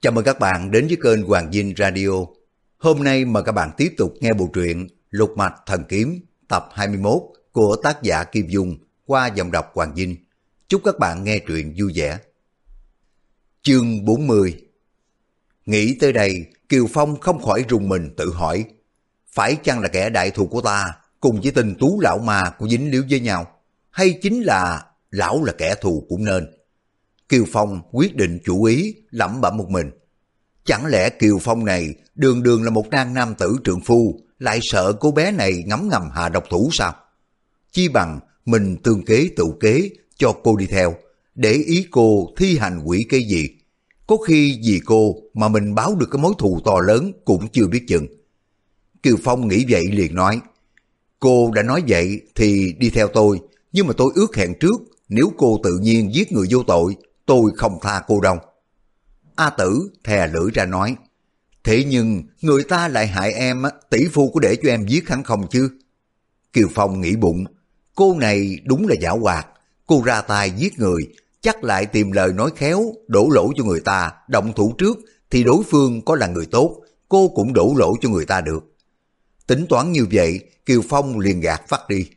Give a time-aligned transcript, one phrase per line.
[0.00, 2.08] Chào mừng các bạn đến với kênh Hoàng Dinh Radio.
[2.78, 6.68] Hôm nay mời các bạn tiếp tục nghe bộ truyện Lục Mạch Thần Kiếm tập
[6.72, 7.22] 21
[7.52, 10.16] của tác giả Kim Dung qua dòng đọc Hoàng Dinh.
[10.68, 12.18] Chúc các bạn nghe truyện vui vẻ.
[13.62, 14.54] Chương 40
[15.66, 18.64] Nghĩ tới đây, Kiều Phong không khỏi rùng mình tự hỏi
[19.28, 22.68] phải chăng là kẻ đại thù của ta cùng với tình tú lão ma của
[22.68, 23.46] dính liếu với nhau
[23.90, 26.55] hay chính là lão là kẻ thù cũng nên.
[27.28, 29.90] Kiều Phong quyết định chủ ý lẩm bẩm một mình.
[30.64, 34.58] Chẳng lẽ Kiều Phong này đường đường là một nam nam tử trượng phu lại
[34.62, 36.94] sợ cô bé này ngấm ngầm hạ độc thủ sao?
[37.72, 40.94] Chi bằng mình tương kế tự kế cho cô đi theo,
[41.34, 43.48] để ý cô thi hành quỷ cái gì.
[44.06, 47.66] Có khi vì cô mà mình báo được cái mối thù to lớn cũng chưa
[47.66, 48.06] biết chừng.
[49.02, 50.40] Kiều Phong nghĩ vậy liền nói,
[51.20, 53.40] cô đã nói vậy thì đi theo tôi,
[53.72, 57.50] nhưng mà tôi ước hẹn trước, nếu cô tự nhiên giết người vô tội, tôi
[57.56, 58.36] không tha cô đâu.
[59.36, 60.96] A tử thè lưỡi ra nói,
[61.64, 65.24] thế nhưng người ta lại hại em, tỷ phu có để cho em giết hắn
[65.24, 65.70] không chứ?
[66.52, 67.44] Kiều Phong nghĩ bụng,
[67.94, 69.46] cô này đúng là giả hoạt,
[69.86, 71.08] cô ra tay giết người,
[71.40, 74.98] chắc lại tìm lời nói khéo, đổ lỗi cho người ta, động thủ trước,
[75.30, 78.64] thì đối phương có là người tốt, cô cũng đổ lỗi cho người ta được.
[79.46, 82.08] Tính toán như vậy, Kiều Phong liền gạt phát đi.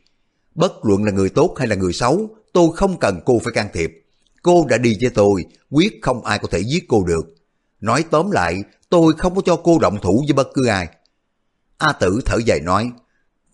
[0.54, 3.68] Bất luận là người tốt hay là người xấu, tôi không cần cô phải can
[3.72, 4.04] thiệp.
[4.42, 7.34] Cô đã đi với tôi, quyết không ai có thể giết cô được.
[7.80, 10.88] Nói tóm lại, tôi không có cho cô động thủ với bất cứ ai.
[11.78, 12.90] A tử thở dài nói,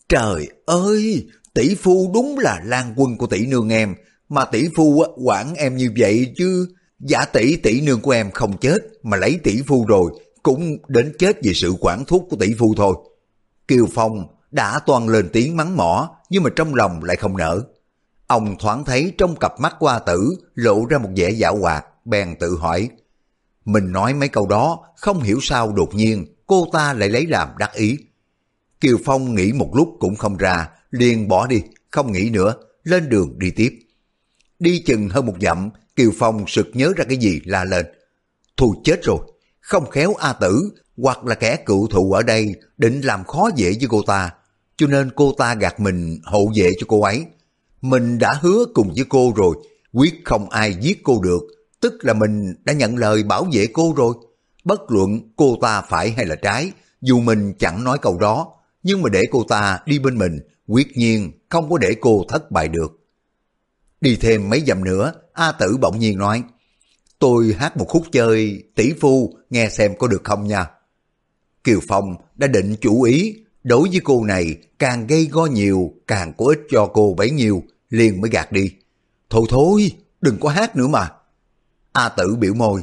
[0.09, 3.95] Trời ơi, tỷ phu đúng là lan quân của tỷ nương em,
[4.29, 6.69] mà tỷ phu quản em như vậy chứ.
[7.01, 10.11] Giả tỷ tỷ nương của em không chết, mà lấy tỷ phu rồi,
[10.43, 12.95] cũng đến chết vì sự quản thúc của tỷ phu thôi.
[13.69, 17.63] Kiều Phong đã toàn lên tiếng mắng mỏ, nhưng mà trong lòng lại không nở.
[18.27, 22.37] Ông thoáng thấy trong cặp mắt qua tử lộ ra một vẻ dạo hoạt, bèn
[22.41, 22.91] tự hỏi.
[23.65, 27.49] Mình nói mấy câu đó, không hiểu sao đột nhiên cô ta lại lấy làm
[27.59, 27.99] đắc ý.
[28.81, 33.09] Kiều Phong nghĩ một lúc cũng không ra, liền bỏ đi, không nghĩ nữa, lên
[33.09, 33.79] đường đi tiếp.
[34.59, 37.87] Đi chừng hơn một dặm, Kiều Phong sực nhớ ra cái gì la lên.
[38.57, 39.19] thù chết rồi,
[39.61, 43.71] không khéo A Tử hoặc là kẻ cựu thù ở đây định làm khó dễ
[43.71, 44.31] với cô ta,
[44.77, 47.27] cho nên cô ta gạt mình hộ vệ cho cô ấy.
[47.81, 49.57] Mình đã hứa cùng với cô rồi,
[49.93, 51.41] quyết không ai giết cô được,
[51.81, 54.15] tức là mình đã nhận lời bảo vệ cô rồi.
[54.65, 59.03] Bất luận cô ta phải hay là trái, dù mình chẳng nói câu đó, nhưng
[59.03, 62.69] mà để cô ta đi bên mình, quyết nhiên không có để cô thất bại
[62.69, 63.01] được.
[64.01, 66.43] Đi thêm mấy dặm nữa, A Tử bỗng nhiên nói,
[67.19, 70.71] tôi hát một khúc chơi tỷ phu nghe xem có được không nha.
[71.65, 73.35] Kiều Phong đã định chủ ý,
[73.67, 77.63] đối với cô này càng gây go nhiều, càng có ích cho cô bấy nhiêu,
[77.91, 78.73] liền mới gạt đi.
[79.31, 81.11] Thôi thôi, đừng có hát nữa mà.
[81.93, 82.83] A tử biểu môi,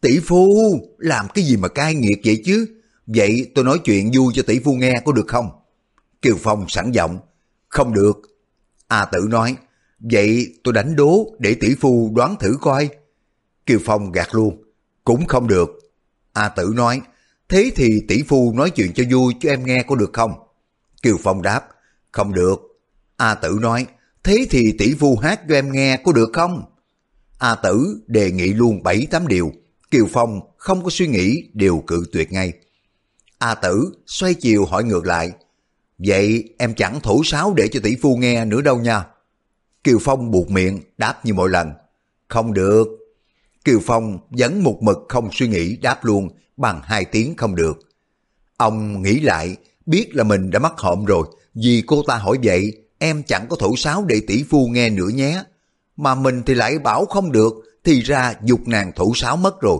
[0.00, 2.66] tỷ phu, làm cái gì mà cai nghiệt vậy chứ?
[3.06, 5.50] Vậy tôi nói chuyện vui cho tỷ phu nghe có được không?
[6.22, 7.18] Kiều Phong sẵn giọng,
[7.68, 8.16] không được.
[8.88, 9.56] A tử nói,
[9.98, 12.88] vậy tôi đánh đố để tỷ phu đoán thử coi.
[13.66, 14.62] Kiều Phong gạt luôn,
[15.04, 15.70] cũng không được.
[16.32, 17.00] A tử nói,
[17.50, 20.32] thế thì tỷ phu nói chuyện cho vui cho em nghe có được không?
[21.02, 21.68] Kiều Phong đáp,
[22.12, 22.60] không được.
[23.16, 23.86] A tử nói,
[24.24, 26.62] thế thì tỷ phu hát cho em nghe có được không?
[27.38, 29.52] A tử đề nghị luôn bảy tám điều,
[29.90, 32.52] Kiều Phong không có suy nghĩ đều cự tuyệt ngay.
[33.38, 35.32] A tử xoay chiều hỏi ngược lại,
[35.98, 39.06] vậy em chẳng thủ sáo để cho tỷ phu nghe nữa đâu nha.
[39.84, 41.72] Kiều Phong buộc miệng đáp như mọi lần,
[42.28, 42.88] không được.
[43.64, 46.28] Kiều Phong vẫn một mực không suy nghĩ đáp luôn
[46.60, 47.78] bằng hai tiếng không được.
[48.56, 49.56] Ông nghĩ lại,
[49.86, 53.56] biết là mình đã mắc hộm rồi, vì cô ta hỏi vậy, em chẳng có
[53.56, 55.42] thủ sáo để tỷ phu nghe nữa nhé.
[55.96, 57.52] Mà mình thì lại bảo không được,
[57.84, 59.78] thì ra dục nàng thủ sáo mất rồi.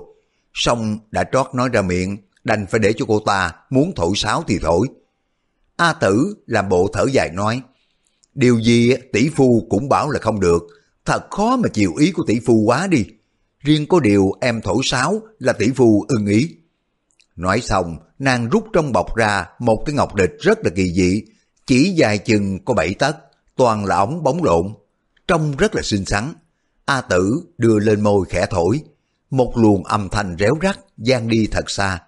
[0.54, 4.44] Xong đã trót nói ra miệng, đành phải để cho cô ta muốn thổi sáo
[4.46, 4.86] thì thổi.
[5.76, 7.62] A tử làm bộ thở dài nói,
[8.34, 10.62] điều gì tỷ phu cũng bảo là không được,
[11.04, 13.04] thật khó mà chịu ý của tỷ phu quá đi.
[13.60, 16.56] Riêng có điều em thổi sáo là tỷ phu ưng ý.
[17.40, 21.22] Nói xong, nàng rút trong bọc ra một cái ngọc địch rất là kỳ dị,
[21.66, 23.16] chỉ dài chừng có bảy tấc,
[23.56, 24.74] toàn là ống bóng lộn,
[25.28, 26.32] trông rất là xinh xắn.
[26.84, 28.80] A tử đưa lên môi khẽ thổi,
[29.30, 32.02] một luồng âm thanh réo rắt gian đi thật xa.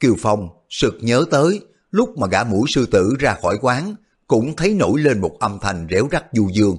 [0.00, 1.60] Kiều Phong sực nhớ tới
[1.90, 3.94] lúc mà gã mũi sư tử ra khỏi quán
[4.26, 6.76] cũng thấy nổi lên một âm thanh réo rắt du dương.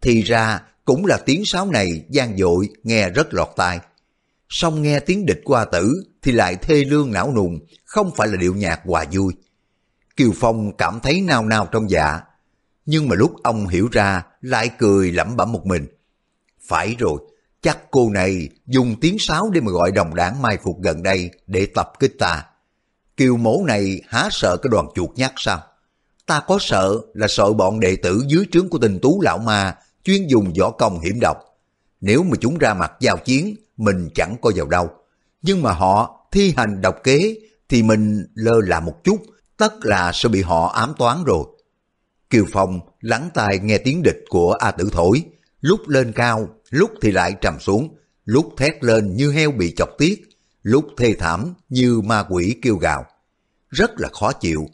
[0.00, 3.80] Thì ra cũng là tiếng sáo này gian dội nghe rất lọt tai.
[4.52, 8.36] Xong nghe tiếng địch qua tử thì lại thê lương não nùng, không phải là
[8.36, 9.34] điệu nhạc hòa vui.
[10.16, 12.20] Kiều Phong cảm thấy nao nao trong dạ,
[12.86, 15.86] nhưng mà lúc ông hiểu ra lại cười lẩm bẩm một mình.
[16.68, 17.20] Phải rồi,
[17.62, 21.30] chắc cô này dùng tiếng sáo để mà gọi đồng đảng mai phục gần đây
[21.46, 22.44] để tập kích ta.
[23.16, 25.62] Kiều mổ này há sợ cái đoàn chuột nhắc sao?
[26.26, 29.76] Ta có sợ là sợ bọn đệ tử dưới trướng của tình tú lão ma
[30.04, 31.36] chuyên dùng võ công hiểm độc.
[32.00, 34.90] Nếu mà chúng ra mặt giao chiến, mình chẳng có vào đâu.
[35.42, 37.36] Nhưng mà họ thi hành độc kế
[37.68, 39.22] thì mình lơ là một chút,
[39.56, 41.44] tất là sẽ bị họ ám toán rồi.
[42.30, 45.22] Kiều Phong lắng tai nghe tiếng địch của A Tử thổi,
[45.60, 49.88] lúc lên cao, lúc thì lại trầm xuống, lúc thét lên như heo bị chọc
[49.98, 50.22] tiết,
[50.62, 53.06] lúc thê thảm như ma quỷ kêu gào.
[53.68, 54.66] Rất là khó chịu.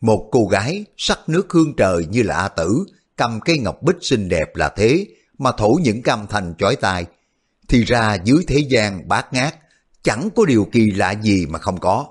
[0.00, 2.84] Một cô gái sắc nước hương trời như là A Tử,
[3.16, 5.06] cầm cây ngọc bích xinh đẹp là thế,
[5.38, 7.06] mà thổi những cam thành chói tai.
[7.68, 9.54] Thì ra dưới thế gian bát ngát,
[10.02, 12.06] chẳng có điều kỳ lạ gì mà không có.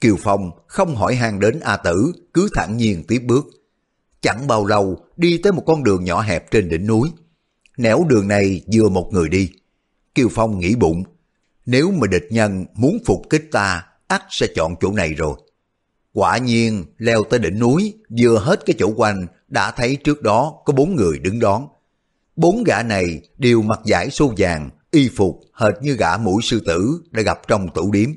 [0.00, 3.46] Kiều Phong không hỏi han đến A Tử, cứ thản nhiên tiếp bước.
[4.20, 7.08] Chẳng bao lâu đi tới một con đường nhỏ hẹp trên đỉnh núi.
[7.76, 9.50] Nẻo đường này vừa một người đi.
[10.14, 11.04] Kiều Phong nghĩ bụng,
[11.66, 15.34] nếu mà địch nhân muốn phục kích ta, ắt sẽ chọn chỗ này rồi.
[16.12, 20.62] Quả nhiên, leo tới đỉnh núi, vừa hết cái chỗ quanh, đã thấy trước đó
[20.64, 21.68] có bốn người đứng đón.
[22.38, 26.62] Bốn gã này đều mặc giải xô vàng, y phục hệt như gã mũi sư
[26.66, 28.10] tử đã gặp trong tủ điếm.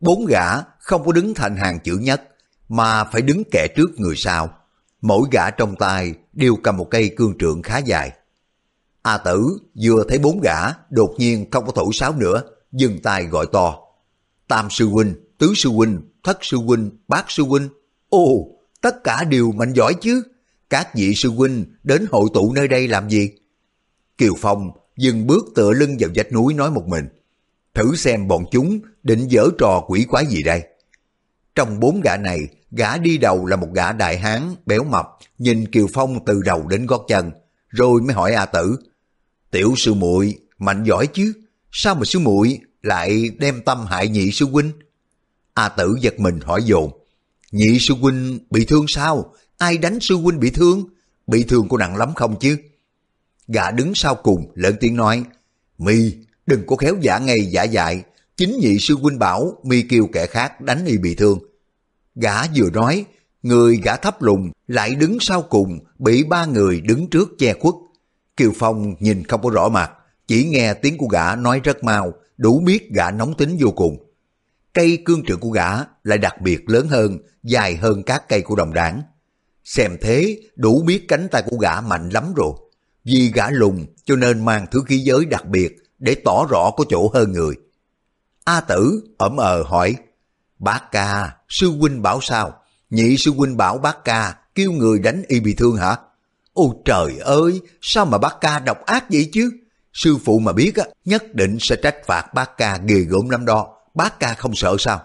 [0.00, 2.22] Bốn gã không có đứng thành hàng chữ nhất,
[2.68, 4.50] mà phải đứng kẻ trước người sau.
[5.00, 8.12] Mỗi gã trong tay đều cầm một cây cương trượng khá dài.
[9.02, 10.56] A tử vừa thấy bốn gã,
[10.90, 12.42] đột nhiên không có thổi sáo nữa,
[12.72, 13.78] dừng tay gọi to.
[14.48, 17.68] Tam sư huynh, tứ sư huynh, thất sư huynh, bát sư huynh.
[18.08, 18.48] Ồ,
[18.80, 20.22] tất cả đều mạnh giỏi chứ.
[20.70, 23.30] Các vị sư huynh đến hội tụ nơi đây làm gì?
[24.18, 27.08] Kiều Phong dừng bước tựa lưng vào vách núi nói một mình.
[27.74, 30.62] Thử xem bọn chúng định dở trò quỷ quái gì đây.
[31.54, 32.40] Trong bốn gã này,
[32.70, 35.06] gã đi đầu là một gã đại hán, béo mập,
[35.38, 37.30] nhìn Kiều Phong từ đầu đến gót chân,
[37.68, 38.76] rồi mới hỏi A Tử.
[39.50, 41.32] Tiểu sư muội mạnh giỏi chứ,
[41.72, 44.72] sao mà sư muội lại đem tâm hại nhị sư huynh?
[45.54, 46.90] A Tử giật mình hỏi dồn.
[47.52, 49.34] Nhị sư huynh bị thương sao?
[49.58, 50.84] Ai đánh sư huynh bị thương?
[51.26, 52.56] Bị thương có nặng lắm không chứ?
[53.48, 55.24] Gã đứng sau cùng lớn tiếng nói.
[55.78, 56.14] Mi
[56.46, 58.02] đừng có khéo giả ngay giả dại.
[58.36, 61.38] Chính nhị sư huynh bảo mi kêu kẻ khác đánh y bị thương.
[62.14, 63.04] Gã vừa nói,
[63.42, 67.74] người gã thấp lùng lại đứng sau cùng bị ba người đứng trước che khuất.
[68.36, 69.90] Kiều Phong nhìn không có rõ mặt,
[70.26, 74.12] chỉ nghe tiếng của gã nói rất mau, đủ biết gã nóng tính vô cùng.
[74.72, 75.70] Cây cương trượng của gã
[76.04, 79.02] lại đặc biệt lớn hơn, dài hơn các cây của đồng đảng.
[79.64, 82.52] Xem thế, đủ biết cánh tay của gã mạnh lắm rồi.
[83.06, 86.84] Vì gã lùng cho nên mang thứ khí giới đặc biệt để tỏ rõ có
[86.88, 87.54] chỗ hơn người.
[88.44, 89.96] A tử ẩm ờ hỏi,
[90.58, 92.60] Bác ca, sư huynh bảo sao?
[92.90, 95.96] Nhị sư huynh bảo bác ca kêu người đánh y bị thương hả?
[96.52, 99.50] Ôi trời ơi, sao mà bác ca độc ác vậy chứ?
[99.92, 103.44] Sư phụ mà biết á, nhất định sẽ trách phạt bác ca ghê gớm lắm
[103.44, 103.76] đó.
[103.94, 105.02] Bác ca không sợ sao?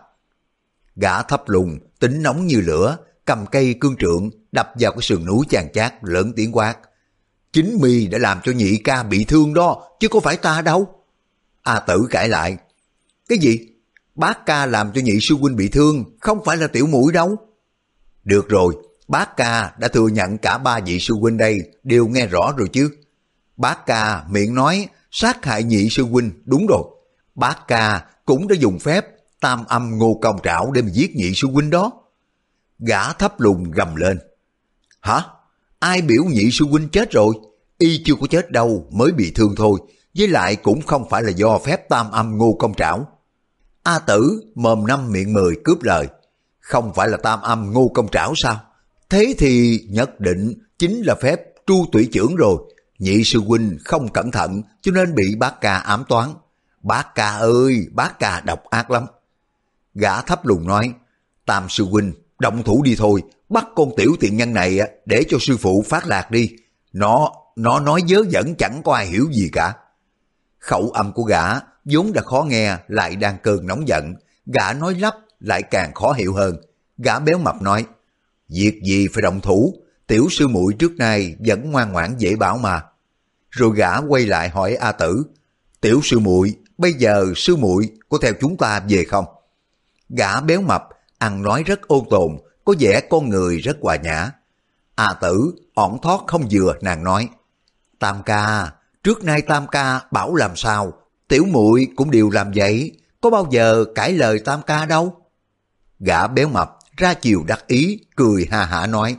[0.96, 5.26] Gã thấp lùng, tính nóng như lửa, cầm cây cương trượng, đập vào cái sườn
[5.26, 6.78] núi chàng chát, lớn tiếng quát.
[7.54, 10.96] Chính mi đã làm cho nhị ca bị thương đó, chứ có phải ta đâu.
[11.62, 12.58] A tử cãi lại.
[13.30, 13.60] Cái gì?
[14.16, 17.36] Bác ca làm cho nhị sư huynh bị thương, không phải là tiểu mũi đâu.
[18.24, 18.76] Được rồi,
[19.08, 22.70] bác ca đã thừa nhận cả ba vị sư huynh đây đều nghe rõ rồi
[22.74, 22.90] chứ.
[23.58, 26.84] Bác ca miệng nói sát hại nhị sư huynh, đúng rồi.
[27.36, 29.06] Bác ca cũng đã dùng phép
[29.40, 31.92] tam âm ngô công trảo để mà giết nhị sư huynh đó.
[32.80, 34.20] Gã thấp lùng gầm lên.
[35.02, 35.22] Hả?
[35.82, 37.34] Ai biểu nhị sư huynh chết rồi?
[37.78, 39.80] Y chưa có chết đâu, mới bị thương thôi.
[40.18, 43.08] Với lại cũng không phải là do phép tam âm ngô công trảo.
[43.84, 46.08] A tử mồm năm miệng mười cướp lời.
[46.60, 48.60] Không phải là tam âm ngô công trảo sao?
[49.10, 52.58] Thế thì nhất định chính là phép tru tủy trưởng rồi.
[53.00, 56.30] Nhị sư huynh không cẩn thận cho nên bị bác ca ám toán.
[56.82, 59.06] Bác ca ơi, bác ca độc ác lắm.
[59.94, 60.94] Gã thấp lùng nói,
[61.46, 65.38] Tam sư huynh, động thủ đi thôi, bắt con tiểu tiện nhân này để cho
[65.42, 66.50] sư phụ phát lạc đi.
[66.94, 69.74] Nó, nó nói dớ dẫn chẳng có ai hiểu gì cả.
[70.60, 71.44] Khẩu âm của gã
[71.86, 74.14] vốn đã khó nghe lại đang cơn nóng giận,
[74.46, 76.62] gã nói lắp lại càng khó hiểu hơn.
[76.98, 77.86] Gã béo mập nói,
[78.50, 79.76] việc gì phải động thủ,
[80.08, 82.84] tiểu sư muội trước nay vẫn ngoan ngoãn dễ bảo mà.
[83.50, 85.24] Rồi gã quay lại hỏi A Tử,
[85.82, 89.26] tiểu sư muội bây giờ sư muội có theo chúng ta về không?
[90.10, 94.32] Gã béo mập, ăn nói rất ôn tồn, có vẻ con người rất hòa nhã.
[94.96, 97.30] A tử, ổn thoát không vừa, nàng nói.
[98.00, 98.72] Tam ca,
[99.04, 100.94] trước nay tam ca bảo làm sao,
[101.28, 102.92] tiểu muội cũng đều làm vậy,
[103.22, 105.16] có bao giờ cãi lời tam ca đâu.
[106.00, 109.18] Gã béo mập ra chiều đắc ý, cười ha hả nói,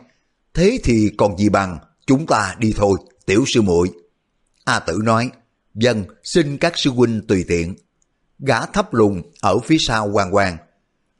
[0.55, 3.91] thế thì còn gì bằng, chúng ta đi thôi, tiểu sư muội.
[4.65, 5.31] A tử nói,
[5.75, 7.75] Dân, xin các sư huynh tùy tiện.
[8.39, 10.57] Gã thấp lùng ở phía sau hoàng hoàng.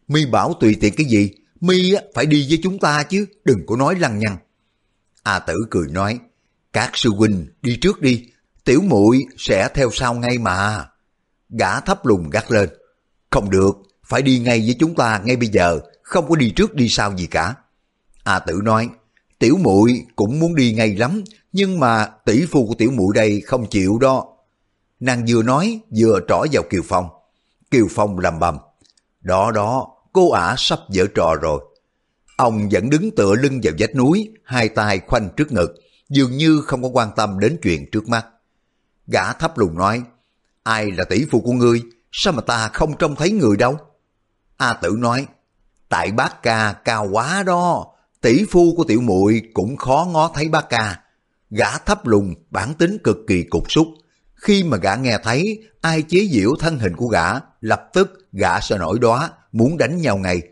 [0.09, 1.31] Mi bảo tùy tiện cái gì?
[1.63, 4.37] Mi phải đi với chúng ta chứ, đừng có nói lăng nhăng.
[5.23, 6.19] A tử cười nói,
[6.73, 8.27] các sư huynh đi trước đi,
[8.65, 10.89] tiểu muội sẽ theo sau ngay mà.
[11.59, 12.69] Gã thấp lùng gắt lên,
[13.31, 13.73] không được,
[14.07, 17.17] phải đi ngay với chúng ta ngay bây giờ, không có đi trước đi sau
[17.17, 17.55] gì cả.
[18.25, 18.89] A tử nói,
[19.39, 23.41] tiểu muội cũng muốn đi ngay lắm, nhưng mà tỷ phu của tiểu muội đây
[23.41, 24.37] không chịu đó.
[25.01, 27.09] Nàng vừa nói vừa trỏ vào Kiều Phong.
[27.71, 28.59] Kiều Phong lầm bầm.
[29.21, 31.61] Đó đó, cô ả sắp dở trò rồi.
[32.37, 35.75] Ông vẫn đứng tựa lưng vào vách núi, hai tay khoanh trước ngực,
[36.09, 38.27] dường như không có quan tâm đến chuyện trước mắt.
[39.07, 40.03] Gã thấp lùng nói,
[40.63, 43.77] ai là tỷ phụ của ngươi, sao mà ta không trông thấy người đâu?
[44.57, 45.27] A tử nói,
[45.89, 47.87] tại bác ca cao quá đó,
[48.21, 51.01] tỷ phu của tiểu muội cũng khó ngó thấy bác ca.
[51.51, 53.89] Gã thấp lùng, bản tính cực kỳ cục xúc.
[54.35, 57.27] Khi mà gã nghe thấy ai chế giễu thân hình của gã,
[57.61, 60.43] lập tức gã sẽ nổi đóa, muốn đánh nhau ngay.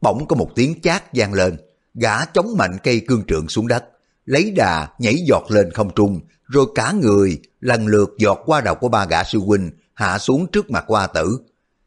[0.00, 1.56] Bỗng có một tiếng chát vang lên,
[1.94, 3.84] gã chống mạnh cây cương trượng xuống đất,
[4.24, 8.74] lấy đà nhảy giọt lên không trung, rồi cả người lần lượt giọt qua đầu
[8.74, 11.40] của ba gã sư huynh, hạ xuống trước mặt qua tử.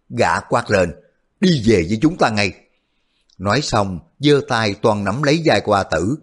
[0.10, 0.92] Gã quát lên,
[1.40, 2.54] đi về với chúng ta ngay.
[3.38, 6.16] Nói xong, giơ tay toàn nắm lấy vai qua tử.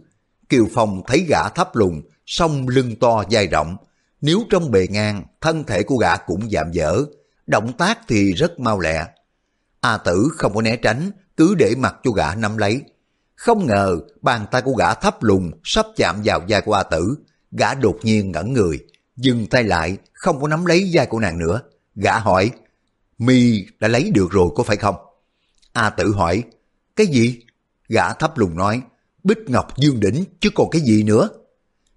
[0.48, 3.76] Kiều Phong thấy gã thấp lùng, song lưng to dai rộng.
[4.20, 7.04] Nếu trong bề ngang, thân thể của gã cũng giảm dở.
[7.46, 9.06] Động tác thì rất mau lẹ.
[9.80, 12.82] A tử không có né tránh, cứ để mặt cho gã nắm lấy.
[13.34, 17.14] Không ngờ bàn tay của gã thấp lùng sắp chạm vào vai của A tử.
[17.52, 18.78] Gã đột nhiên ngẩn người,
[19.16, 21.60] dừng tay lại, không có nắm lấy vai của nàng nữa.
[21.94, 22.50] Gã hỏi,
[23.18, 24.96] mi đã lấy được rồi có phải không?
[25.72, 26.42] A tử hỏi,
[26.96, 27.40] cái gì?
[27.88, 28.82] Gã thấp lùng nói,
[29.24, 31.28] Bích Ngọc Dương Đỉnh chứ còn cái gì nữa.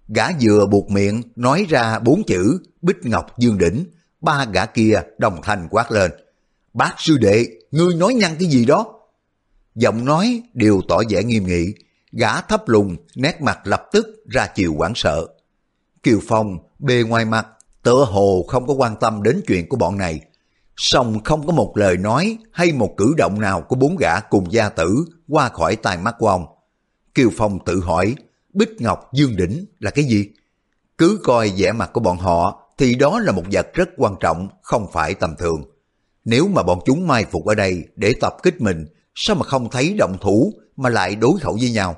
[0.08, 3.84] Gã vừa buộc miệng nói ra bốn chữ Bích Ngọc Dương Đỉnh,
[4.20, 6.10] ba gã kia đồng thanh quát lên.
[6.74, 8.86] Bác sư đệ, ngươi nói nhăn cái gì đó?
[9.74, 11.74] Giọng nói đều tỏ vẻ nghiêm nghị,
[12.12, 15.26] gã thấp lùng, nét mặt lập tức ra chiều quảng sợ.
[16.02, 17.46] Kiều Phong bề ngoài mặt
[17.82, 20.20] tựa hồ không có quan tâm đến chuyện của bọn này,
[20.76, 24.52] song không có một lời nói hay một cử động nào của bốn gã cùng
[24.52, 26.46] gia tử qua khỏi tai mắt của ông.
[27.14, 28.14] Kiều Phong tự hỏi,
[28.52, 30.28] Bích Ngọc Dương Đỉnh là cái gì?
[30.98, 34.48] Cứ coi vẻ mặt của bọn họ thì đó là một vật rất quan trọng,
[34.62, 35.73] không phải tầm thường.
[36.24, 39.70] Nếu mà bọn chúng mai phục ở đây để tập kích mình, sao mà không
[39.70, 41.96] thấy động thủ mà lại đối khẩu với nhau?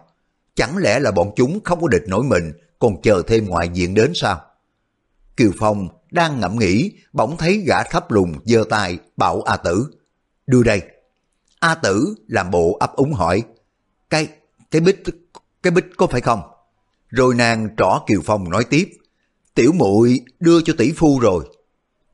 [0.54, 3.95] Chẳng lẽ là bọn chúng không có địch nổi mình, còn chờ thêm ngoại diện
[3.95, 4.40] đến sao?
[5.37, 9.87] Kiều Phong đang ngẫm nghĩ, bỗng thấy gã thấp lùng giơ tay bảo A Tử.
[10.47, 10.83] Đưa đây.
[11.61, 13.42] A Tử làm bộ ấp úng hỏi.
[14.11, 14.28] Cái,
[14.71, 15.02] cái bích,
[15.62, 16.40] cái bích có phải không?
[17.09, 18.88] Rồi nàng trỏ Kiều Phong nói tiếp.
[19.54, 21.45] Tiểu muội đưa cho tỷ phu rồi.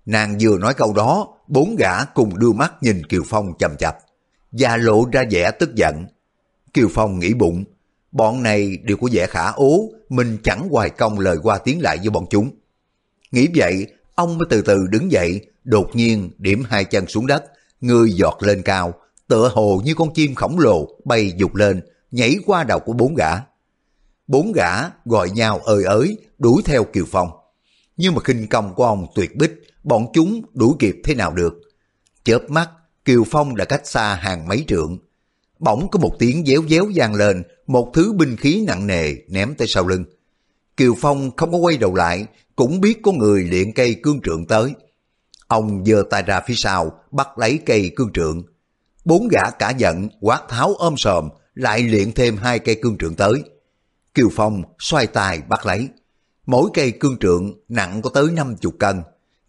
[0.06, 3.98] Nàng vừa nói câu đó, bốn gã cùng đưa mắt nhìn Kiều Phong chầm chập,
[4.52, 6.06] và lộ ra vẻ tức giận.
[6.74, 7.64] Kiều Phong nghĩ bụng,
[8.12, 11.98] bọn này đều có vẻ khả ố, mình chẳng hoài công lời qua tiếng lại
[11.98, 12.50] với bọn chúng.
[13.30, 17.44] Nghĩ vậy, ông mới từ từ đứng dậy, đột nhiên điểm hai chân xuống đất,
[17.80, 18.94] người giọt lên cao,
[19.28, 21.80] tựa hồ như con chim khổng lồ bay dục lên,
[22.10, 23.30] nhảy qua đầu của bốn gã.
[24.26, 24.70] Bốn gã
[25.04, 27.28] gọi nhau ơi ới, đuổi theo Kiều Phong.
[27.96, 29.52] Nhưng mà khinh công của ông tuyệt bích,
[29.84, 31.54] bọn chúng đuổi kịp thế nào được.
[32.24, 32.70] Chớp mắt,
[33.04, 34.98] Kiều Phong đã cách xa hàng mấy trượng.
[35.58, 39.54] Bỗng có một tiếng déo déo vang lên, một thứ binh khí nặng nề ném
[39.54, 40.04] tới sau lưng.
[40.76, 44.46] Kiều Phong không có quay đầu lại, cũng biết có người luyện cây cương trượng
[44.46, 44.72] tới.
[45.46, 48.42] Ông giơ tay ra phía sau, bắt lấy cây cương trượng.
[49.04, 53.14] Bốn gã cả giận, quát tháo ôm sòm, lại luyện thêm hai cây cương trượng
[53.14, 53.42] tới.
[54.14, 55.88] Kiều Phong xoay tay bắt lấy.
[56.52, 59.02] Mỗi cây cương trượng nặng có tới 50 cân,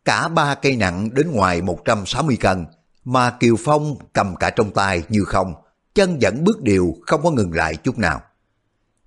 [0.06, 2.66] cả ba cây nặng đến ngoài 160 cân,
[3.06, 5.54] mà Kiều Phong cầm cả trong tay như không,
[5.96, 8.22] chân vẫn bước đều không có ngừng lại chút nào.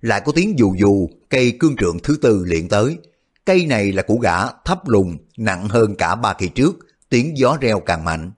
[0.01, 2.97] Lại có tiếng dù dù, cây cương trượng thứ tư liền tới.
[3.45, 6.77] Cây này là của gã thấp lùng, nặng hơn cả ba cây trước,
[7.09, 8.31] tiếng gió reo càng mạnh.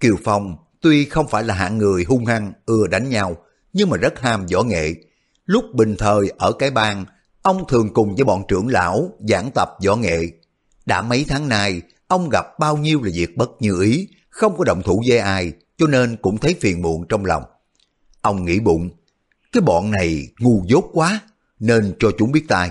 [0.00, 3.36] Kiều Phong tuy không phải là hạng người hung hăng, ưa đánh nhau,
[3.72, 4.94] nhưng mà rất ham võ nghệ.
[5.46, 7.04] Lúc bình thời ở cái bang,
[7.46, 10.18] ông thường cùng với bọn trưởng lão giảng tập võ nghệ.
[10.86, 14.64] Đã mấy tháng nay, ông gặp bao nhiêu là việc bất như ý, không có
[14.64, 17.42] động thủ với ai, cho nên cũng thấy phiền muộn trong lòng.
[18.20, 18.90] Ông nghĩ bụng,
[19.52, 21.20] cái bọn này ngu dốt quá,
[21.60, 22.70] nên cho chúng biết tai.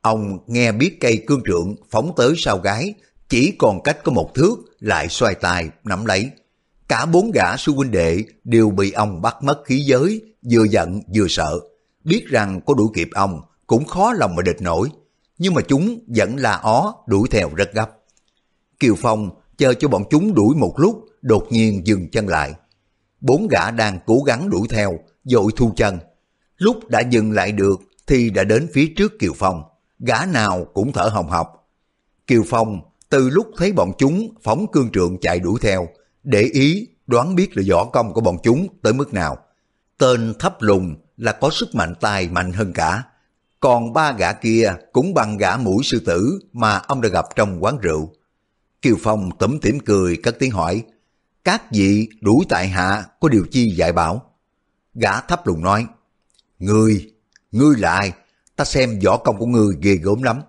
[0.00, 2.94] Ông nghe biết cây cương trượng phóng tới sau gái,
[3.28, 6.30] chỉ còn cách có một thước lại xoay tay nắm lấy.
[6.88, 11.00] Cả bốn gã sư huynh đệ đều bị ông bắt mất khí giới, vừa giận
[11.14, 11.60] vừa sợ.
[12.04, 14.88] Biết rằng có đuổi kịp ông cũng khó lòng mà địch nổi.
[15.38, 17.90] nhưng mà chúng vẫn là ó đuổi theo rất gấp.
[18.80, 22.52] Kiều Phong chờ cho bọn chúng đuổi một lúc, đột nhiên dừng chân lại.
[23.20, 25.98] Bốn gã đang cố gắng đuổi theo, dội thu chân.
[26.56, 29.62] Lúc đã dừng lại được thì đã đến phía trước Kiều Phong,
[29.98, 31.68] gã nào cũng thở hồng hộc.
[32.26, 35.88] Kiều Phong từ lúc thấy bọn chúng phóng cương trượng chạy đuổi theo,
[36.22, 39.36] để ý đoán biết là võ công của bọn chúng tới mức nào.
[39.98, 43.02] Tên thấp lùng là có sức mạnh tài mạnh hơn cả.
[43.62, 47.64] Còn ba gã kia cũng bằng gã mũi sư tử mà ông đã gặp trong
[47.64, 48.12] quán rượu.
[48.82, 50.82] Kiều Phong tủm tỉm cười cất tiếng hỏi,
[51.44, 54.32] các vị đuổi tại hạ có điều chi dạy bảo?
[54.94, 55.86] Gã thấp lùng nói,
[56.58, 57.12] Ngươi,
[57.52, 58.12] ngươi là ai?
[58.56, 60.42] Ta xem võ công của ngươi ghê gớm lắm.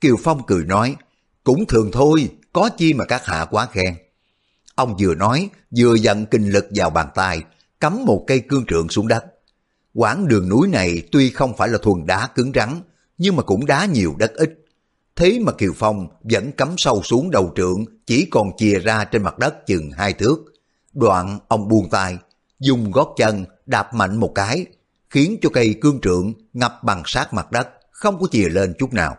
[0.00, 0.96] Kiều Phong cười nói,
[1.44, 3.94] cũng thường thôi, có chi mà các hạ quá khen.
[4.74, 7.42] Ông vừa nói, vừa dặn kinh lực vào bàn tay,
[7.80, 9.24] cắm một cây cương trượng xuống đất.
[9.98, 12.80] Quãng đường núi này tuy không phải là thuần đá cứng rắn,
[13.18, 14.64] nhưng mà cũng đá nhiều đất ít.
[15.16, 19.22] Thế mà Kiều Phong vẫn cắm sâu xuống đầu trượng, chỉ còn chìa ra trên
[19.22, 20.36] mặt đất chừng hai thước.
[20.92, 22.18] Đoạn ông buông tay,
[22.60, 24.66] dùng gót chân đạp mạnh một cái,
[25.10, 28.92] khiến cho cây cương trượng ngập bằng sát mặt đất, không có chìa lên chút
[28.92, 29.16] nào.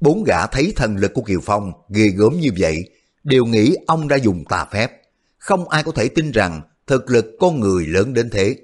[0.00, 2.90] Bốn gã thấy thần lực của Kiều Phong ghê gớm như vậy,
[3.24, 5.02] đều nghĩ ông đã dùng tà phép.
[5.38, 8.56] Không ai có thể tin rằng thực lực con người lớn đến thế.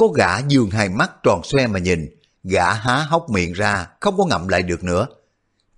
[0.00, 2.08] Có gã dương hai mắt tròn xoe mà nhìn,
[2.44, 5.06] gã há hốc miệng ra, không có ngậm lại được nữa.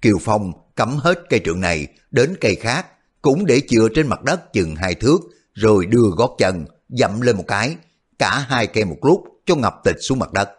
[0.02, 2.86] Kiều Phong cắm hết cây trượng này đến cây khác,
[3.22, 5.18] cũng để chừa trên mặt đất chừng hai thước,
[5.54, 7.76] rồi đưa gót chân, dậm lên một cái,
[8.18, 10.50] cả hai cây một lúc cho ngập tịch xuống mặt đất.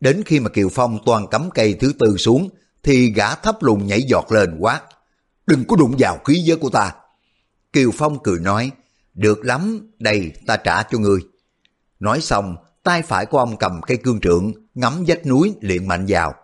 [0.00, 2.48] Đến khi mà Kiều Phong toàn cắm cây thứ tư xuống,
[2.82, 4.80] thì gã thấp lùng nhảy giọt lên quát.
[5.46, 6.92] Đừng có đụng vào khí giới của ta.
[7.72, 8.70] Kiều Phong cười nói,
[9.14, 11.20] được lắm, đây ta trả cho ngươi.
[12.00, 16.04] Nói xong, tay phải của ông cầm cây cương trượng, ngắm vách núi liền mạnh
[16.08, 16.34] vào.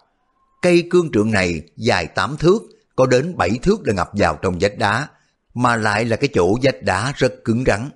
[0.63, 2.63] Cây cương trượng này dài 8 thước,
[2.97, 5.09] có đến 7 thước là ngập vào trong vách đá,
[5.55, 7.91] mà lại là cái chỗ vách đá rất cứng rắn.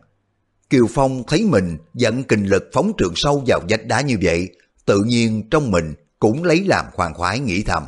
[0.70, 4.48] Kiều Phong thấy mình dẫn kinh lực phóng trượng sâu vào vách đá như vậy,
[4.84, 7.82] tự nhiên trong mình cũng lấy làm khoan khoái nghĩ thầm.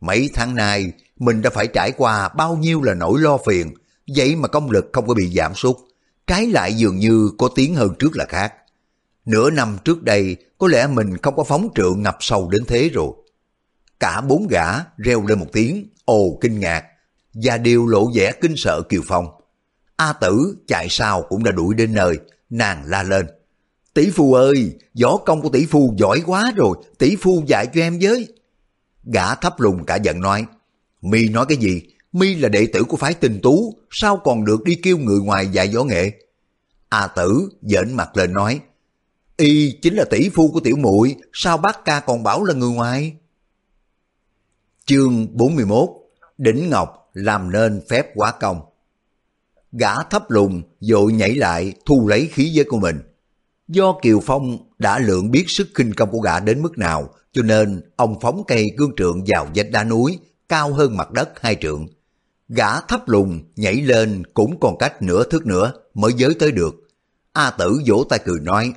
[0.00, 3.74] Mấy tháng nay, mình đã phải trải qua bao nhiêu là nỗi lo phiền,
[4.16, 5.76] vậy mà công lực không có bị giảm sút.
[6.26, 8.52] Trái lại dường như có tiếng hơn trước là khác.
[9.26, 12.88] Nửa năm trước đây, có lẽ mình không có phóng trượng ngập sâu đến thế
[12.88, 13.12] rồi.
[14.00, 14.64] Cả bốn gã
[14.96, 16.84] reo lên một tiếng, ồ kinh ngạc,
[17.34, 19.26] và đều lộ vẻ kinh sợ Kiều Phong.
[19.96, 22.18] A tử chạy sau cũng đã đuổi đến nơi,
[22.50, 23.26] nàng la lên.
[23.94, 27.80] Tỷ phu ơi, võ công của tỷ phu giỏi quá rồi, tỷ phu dạy cho
[27.80, 28.28] em với.
[29.04, 30.46] Gã thấp lùng cả giận nói,
[31.02, 31.82] mi nói cái gì?
[32.12, 35.48] mi là đệ tử của phái tình tú, sao còn được đi kêu người ngoài
[35.48, 36.12] dạy võ nghệ?
[36.88, 38.60] A tử dễn mặt lên nói,
[39.36, 42.70] y chính là tỷ phu của tiểu muội sao bác ca còn bảo là người
[42.70, 43.16] ngoài?
[44.86, 45.88] Chương 41
[46.38, 48.60] Đỉnh Ngọc làm nên phép quá công
[49.72, 53.00] Gã thấp lùng vội nhảy lại thu lấy khí giới của mình.
[53.68, 57.42] Do Kiều Phong đã lượng biết sức kinh công của gã đến mức nào, cho
[57.42, 60.18] nên ông phóng cây cương trượng vào vách đá núi,
[60.48, 61.86] cao hơn mặt đất hai trượng.
[62.48, 66.74] Gã thấp lùng nhảy lên cũng còn cách nửa thước nữa mới giới tới được.
[67.32, 68.72] A tử vỗ tay cười nói,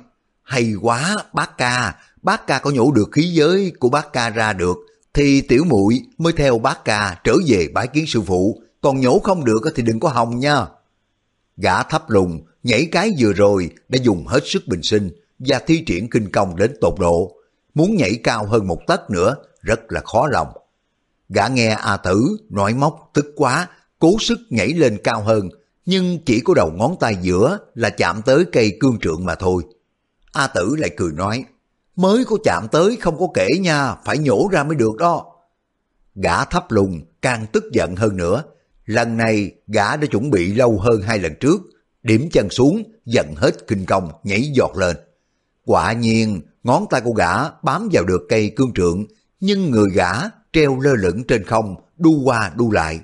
[0.48, 4.52] hay quá bác ca, bác ca có nhổ được khí giới của bác ca ra
[4.52, 4.76] được,
[5.14, 9.18] thì tiểu muội mới theo bác ca trở về bái kiến sư phụ, còn nhổ
[9.18, 10.66] không được thì đừng có hòng nha.
[11.56, 15.84] Gã thấp lùng, nhảy cái vừa rồi đã dùng hết sức bình sinh và thi
[15.86, 17.32] triển kinh công đến tột độ.
[17.74, 20.48] Muốn nhảy cao hơn một tấc nữa rất là khó lòng.
[21.28, 25.48] Gã nghe A Tử nói móc tức quá, cố sức nhảy lên cao hơn,
[25.86, 29.62] nhưng chỉ có đầu ngón tay giữa là chạm tới cây cương trượng mà thôi.
[30.32, 31.44] A Tử lại cười nói,
[31.96, 35.24] mới có chạm tới không có kể nha, phải nhổ ra mới được đó.
[36.14, 38.44] Gã thấp lùng càng tức giận hơn nữa,
[38.88, 41.60] Lần này gã đã chuẩn bị lâu hơn hai lần trước,
[42.02, 44.96] điểm chân xuống, giận hết kinh công, nhảy giọt lên.
[45.64, 49.06] Quả nhiên, ngón tay của gã bám vào được cây cương trượng,
[49.40, 50.12] nhưng người gã
[50.52, 53.00] treo lơ lửng trên không, đu qua đu lại.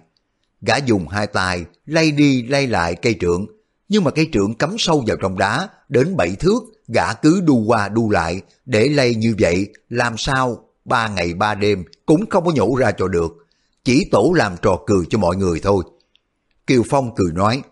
[0.61, 3.47] Gã dùng hai tay lay đi lay lại cây trượng,
[3.89, 7.65] nhưng mà cây trượng cắm sâu vào trong đá, đến bảy thước, gã cứ đu
[7.67, 12.45] qua đu lại, để lây như vậy, làm sao ba ngày ba đêm cũng không
[12.45, 13.45] có nhổ ra cho được
[13.85, 15.85] chỉ tổ làm trò cười cho mọi người thôi.
[16.67, 17.63] Kiều Phong cười nói,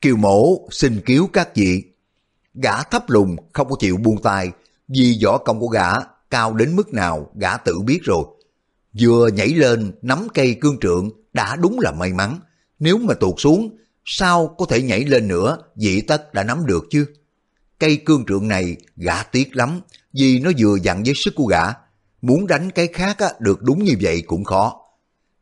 [0.00, 1.82] Kiều mổ xin cứu các vị.
[2.54, 4.50] Gã thấp lùng không có chịu buông tay,
[4.88, 5.92] vì võ công của gã
[6.30, 8.24] cao đến mức nào gã tự biết rồi.
[9.00, 12.40] Vừa nhảy lên nắm cây cương trượng đã đúng là may mắn.
[12.78, 16.84] Nếu mà tuột xuống, sao có thể nhảy lên nữa, dị tất đã nắm được
[16.90, 17.06] chứ.
[17.78, 19.80] Cây cương trượng này gã tiếc lắm,
[20.12, 21.62] vì nó vừa dặn với sức của gã.
[22.22, 24.80] muốn đánh cái khác á, được đúng như vậy cũng khó.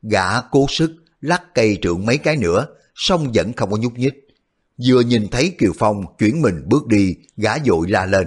[0.03, 4.15] Gã cố sức lắc cây trượng mấy cái nữa, song vẫn không có nhúc nhích.
[4.87, 8.27] Vừa nhìn thấy Kiều Phong chuyển mình bước đi, gã dội la lên.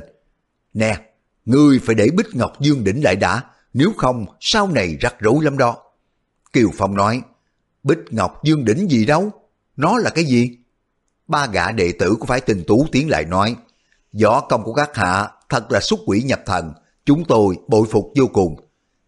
[0.74, 0.98] Nè,
[1.46, 3.44] ngươi phải để Bích Ngọc Dương đỉnh lại đã,
[3.74, 5.78] nếu không sau này rắc rối lắm đó.
[6.54, 7.22] Kiều Phong nói,
[7.84, 9.32] Bích Ngọc Dương đỉnh gì đâu,
[9.76, 10.58] nó là cái gì?
[11.28, 13.56] Ba gã đệ tử của phái tình tú tiến lại nói,
[14.22, 16.74] võ công của các hạ thật là xuất quỷ nhập thần,
[17.06, 18.56] chúng tôi bội phục vô cùng.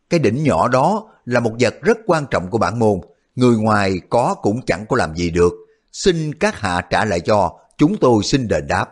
[0.09, 2.99] Cái đỉnh nhỏ đó là một vật rất quan trọng của bản môn,
[3.35, 5.53] người ngoài có cũng chẳng có làm gì được.
[5.91, 8.85] Xin các hạ trả lại cho, chúng tôi xin đền đáp.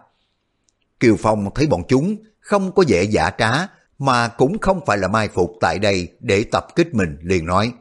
[1.00, 3.68] Kiều Phong thấy bọn chúng không có vẻ giả trá,
[4.00, 7.74] mà cũng không phải là mai phục tại đây để tập kích mình, liền nói.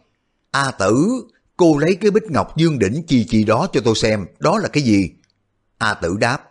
[0.51, 1.09] A tử,
[1.57, 4.69] cô lấy cái bích ngọc dương đỉnh chi chi đó cho tôi xem, đó là
[4.69, 5.11] cái gì?
[5.79, 6.51] A tử đáp,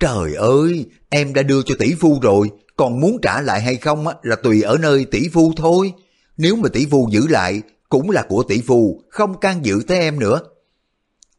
[0.00, 4.06] trời ơi, em đã đưa cho tỷ phu rồi, còn muốn trả lại hay không
[4.22, 5.92] là tùy ở nơi tỷ phu thôi.
[6.36, 9.98] Nếu mà tỷ phu giữ lại, cũng là của tỷ phu, không can dự tới
[9.98, 10.40] em nữa.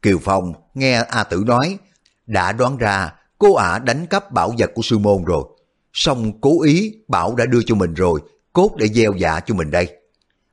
[0.02, 1.78] Kiều Phong nghe A Tử nói,
[2.26, 5.44] đã đoán ra cô ả đánh cắp bảo vật của sư môn rồi.
[5.92, 8.20] Xong cố ý bảo đã đưa cho mình rồi,
[8.52, 9.88] cốt để gieo dạ cho mình đây.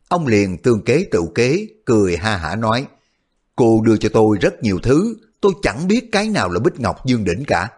[0.09, 2.85] Ông liền tương kế tự kế, cười ha hả nói,
[3.55, 7.05] cô đưa cho tôi rất nhiều thứ, tôi chẳng biết cái nào là bích ngọc
[7.05, 7.69] dương đỉnh cả.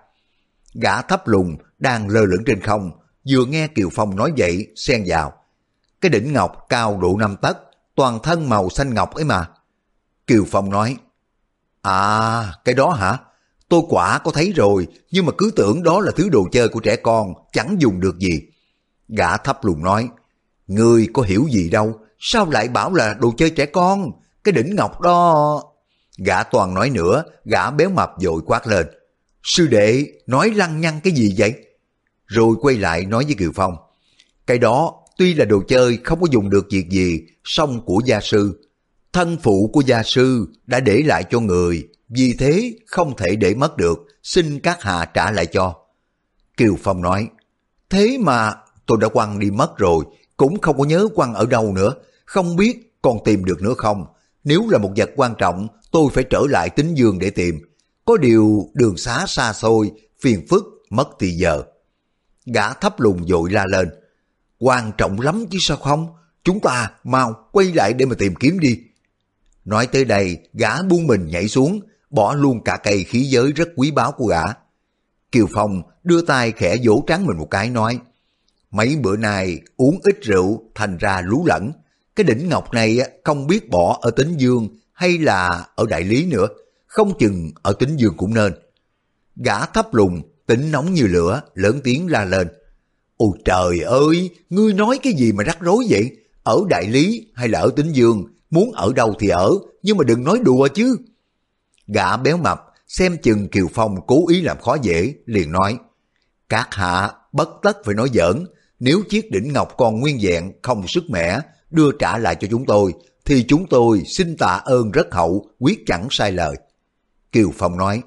[0.74, 2.92] Gã thấp lùng đang lơ lửng trên không,
[3.30, 5.34] vừa nghe Kiều Phong nói vậy, xen vào.
[6.02, 7.58] Cái đỉnh ngọc cao độ năm tấc,
[7.96, 9.50] toàn thân màu xanh ngọc ấy mà.
[10.28, 10.98] Kiều Phong nói,
[11.82, 13.18] À, cái đó hả?
[13.70, 16.80] Tôi quả có thấy rồi, nhưng mà cứ tưởng đó là thứ đồ chơi của
[16.80, 18.42] trẻ con, chẳng dùng được gì.
[19.08, 20.10] Gã thấp lùng nói,
[20.68, 24.12] Ngươi có hiểu gì đâu, sao lại bảo là đồ chơi trẻ con?
[24.44, 25.64] Cái đỉnh ngọc đó...
[26.26, 28.88] Gã toàn nói nữa, gã béo mập dội quát lên.
[29.44, 31.54] Sư đệ, nói lăng nhăng cái gì vậy?
[32.26, 33.76] Rồi quay lại nói với Kiều Phong.
[34.48, 38.20] Cái đó tuy là đồ chơi không có dùng được việc gì, song của gia
[38.22, 38.70] sư.
[39.14, 43.56] Thân phụ của gia sư đã để lại cho người, vì thế không thể để
[43.56, 45.76] mất được, xin các hạ trả lại cho.
[46.58, 47.28] Kiều Phong nói,
[47.90, 48.54] thế mà
[48.86, 50.06] tôi đã quăng đi mất rồi,
[50.38, 51.94] cũng không có nhớ quăng ở đâu nữa,
[52.26, 54.06] không biết còn tìm được nữa không.
[54.44, 57.60] Nếu là một vật quan trọng, tôi phải trở lại tính dương để tìm.
[58.10, 59.92] Có điều đường xá xa xôi,
[60.22, 61.64] phiền phức, mất thì giờ.
[62.46, 63.90] Gã thấp lùng dội la lên.
[64.60, 66.08] Quan trọng lắm chứ sao không?
[66.44, 68.80] Chúng ta mau quay lại để mà tìm kiếm đi.
[69.66, 73.70] Nói tới đây, gã buông mình nhảy xuống, bỏ luôn cả cây khí giới rất
[73.76, 74.44] quý báu của gã.
[75.32, 78.00] Kiều Phong đưa tay khẽ vỗ trắng mình một cái nói,
[78.72, 81.72] mấy bữa nay uống ít rượu thành ra lú lẫn.
[82.16, 86.26] Cái đỉnh ngọc này không biết bỏ ở tính dương hay là ở đại lý
[86.26, 86.48] nữa,
[86.90, 88.54] không chừng ở tính dương cũng nên.
[89.36, 92.48] Gã thấp lùng, tính nóng như lửa, lớn tiếng la lên.
[93.18, 96.18] Ôi trời ơi, ngươi nói cái gì mà rắc rối vậy?
[96.44, 99.52] Ở đại lý hay là ở tính dương, muốn ở đâu thì ở,
[99.84, 100.98] nhưng mà đừng nói đùa chứ.
[101.88, 105.78] Gã béo mập, xem chừng Kiều Phong cố ý làm khó dễ, liền nói.
[106.50, 108.46] Các hạ bất tất phải nói giỡn,
[108.80, 111.40] nếu chiếc đỉnh ngọc còn nguyên vẹn, không sức mẻ,
[111.72, 112.94] đưa trả lại cho chúng tôi,
[113.26, 116.56] thì chúng tôi xin tạ ơn rất hậu, quyết chẳng sai lời.
[117.32, 118.02] Kiều Phong nói,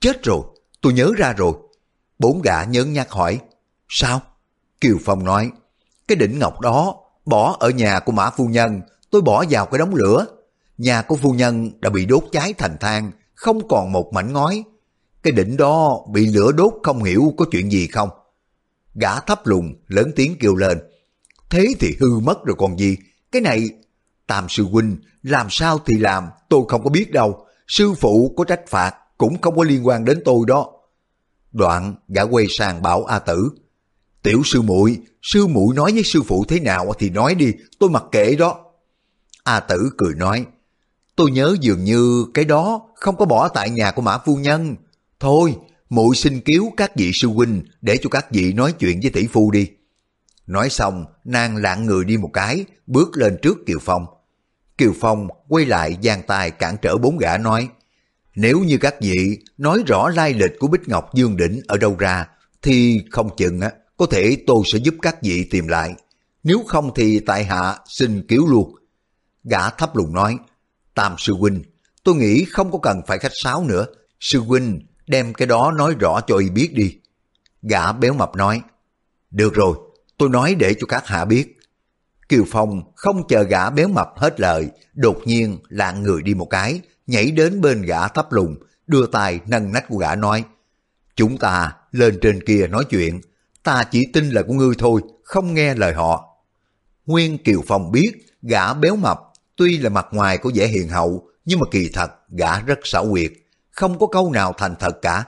[0.00, 0.40] chết rồi,
[0.80, 1.52] tôi nhớ ra rồi.
[2.18, 3.40] Bốn gã nhớ nhắc hỏi,
[3.88, 4.22] sao?
[4.80, 5.50] Kiều Phong nói,
[6.08, 6.96] cái đỉnh ngọc đó
[7.26, 10.26] bỏ ở nhà của Mã Phu Nhân, tôi bỏ vào cái đống lửa.
[10.78, 14.64] Nhà của Phu Nhân đã bị đốt cháy thành than, không còn một mảnh ngói.
[15.22, 18.08] Cái đỉnh đó bị lửa đốt không hiểu có chuyện gì không.
[18.94, 20.78] Gã thấp lùng, lớn tiếng kêu lên.
[21.50, 22.96] Thế thì hư mất rồi còn gì,
[23.32, 23.68] cái này...
[24.26, 27.46] Tam sư huynh, làm sao thì làm, tôi không có biết đâu.
[27.66, 30.70] Sư phụ có trách phạt, cũng không có liên quan đến tôi đó.
[31.52, 33.50] Đoạn, gã quay sang bảo A Tử.
[34.22, 37.90] Tiểu sư muội sư muội nói với sư phụ thế nào thì nói đi, tôi
[37.90, 38.64] mặc kệ đó.
[39.44, 40.46] A Tử cười nói,
[41.16, 44.76] tôi nhớ dường như cái đó không có bỏ tại nhà của Mã Phu Nhân.
[45.20, 45.56] Thôi,
[45.88, 49.26] muội xin cứu các vị sư huynh để cho các vị nói chuyện với tỷ
[49.26, 49.68] phu đi.
[50.46, 54.06] Nói xong, nàng lạng người đi một cái, bước lên trước Kiều Phong.
[54.78, 57.68] Kiều Phong quay lại giang tay cản trở bốn gã nói,
[58.34, 61.96] nếu như các vị nói rõ lai lịch của Bích Ngọc Dương Đỉnh ở đâu
[61.98, 62.26] ra,
[62.62, 65.94] thì không chừng á, có thể tôi sẽ giúp các vị tìm lại.
[66.42, 68.74] Nếu không thì tại hạ xin cứu luôn.
[69.44, 70.38] Gã thấp lùng nói,
[70.94, 71.62] Tam sư huynh,
[72.04, 73.86] tôi nghĩ không có cần phải khách sáo nữa.
[74.20, 76.96] Sư huynh, đem cái đó nói rõ cho y biết đi.
[77.62, 78.60] Gã béo mập nói,
[79.30, 79.76] được rồi,
[80.18, 81.53] tôi nói để cho các hạ biết.
[82.28, 86.46] Kiều Phong không chờ gã béo mập hết lời, đột nhiên lạng người đi một
[86.50, 88.56] cái, nhảy đến bên gã thấp lùng,
[88.86, 90.44] đưa tay nâng nách của gã nói,
[91.16, 93.20] chúng ta lên trên kia nói chuyện,
[93.62, 96.36] ta chỉ tin lời của ngươi thôi, không nghe lời họ.
[97.06, 99.20] Nguyên Kiều Phong biết gã béo mập
[99.56, 103.06] tuy là mặt ngoài có vẻ hiền hậu nhưng mà kỳ thật gã rất xảo
[103.10, 103.32] quyệt,
[103.70, 105.24] không có câu nào thành thật cả.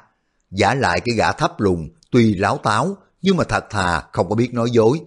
[0.51, 4.35] Giả lại cái gã thấp lùn tuy láo táo nhưng mà thật thà không có
[4.35, 5.01] biết nói dối.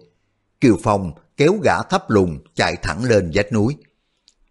[0.62, 3.76] Kiều Phong kéo gã thấp lùn chạy thẳng lên vách núi.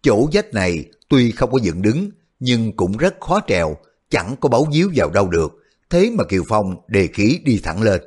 [0.01, 3.77] Chỗ vách này tuy không có dựng đứng nhưng cũng rất khó trèo,
[4.09, 5.51] chẳng có bấu díu vào đâu được.
[5.89, 8.01] Thế mà Kiều Phong đề khí đi thẳng lên.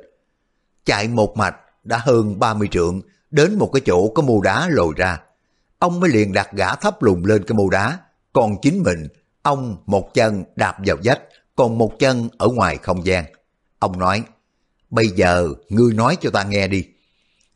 [0.85, 4.93] Chạy một mạch đã hơn 30 trượng, đến một cái chỗ có mô đá lồi
[4.97, 5.19] ra.
[5.79, 7.99] Ông mới liền đặt gã thấp lùn lên cái mô đá,
[8.33, 9.07] còn chính mình,
[9.41, 11.21] ông một chân đạp vào vách,
[11.55, 13.25] còn một chân ở ngoài không gian.
[13.79, 14.23] Ông nói,
[14.89, 16.85] bây giờ ngươi nói cho ta nghe đi.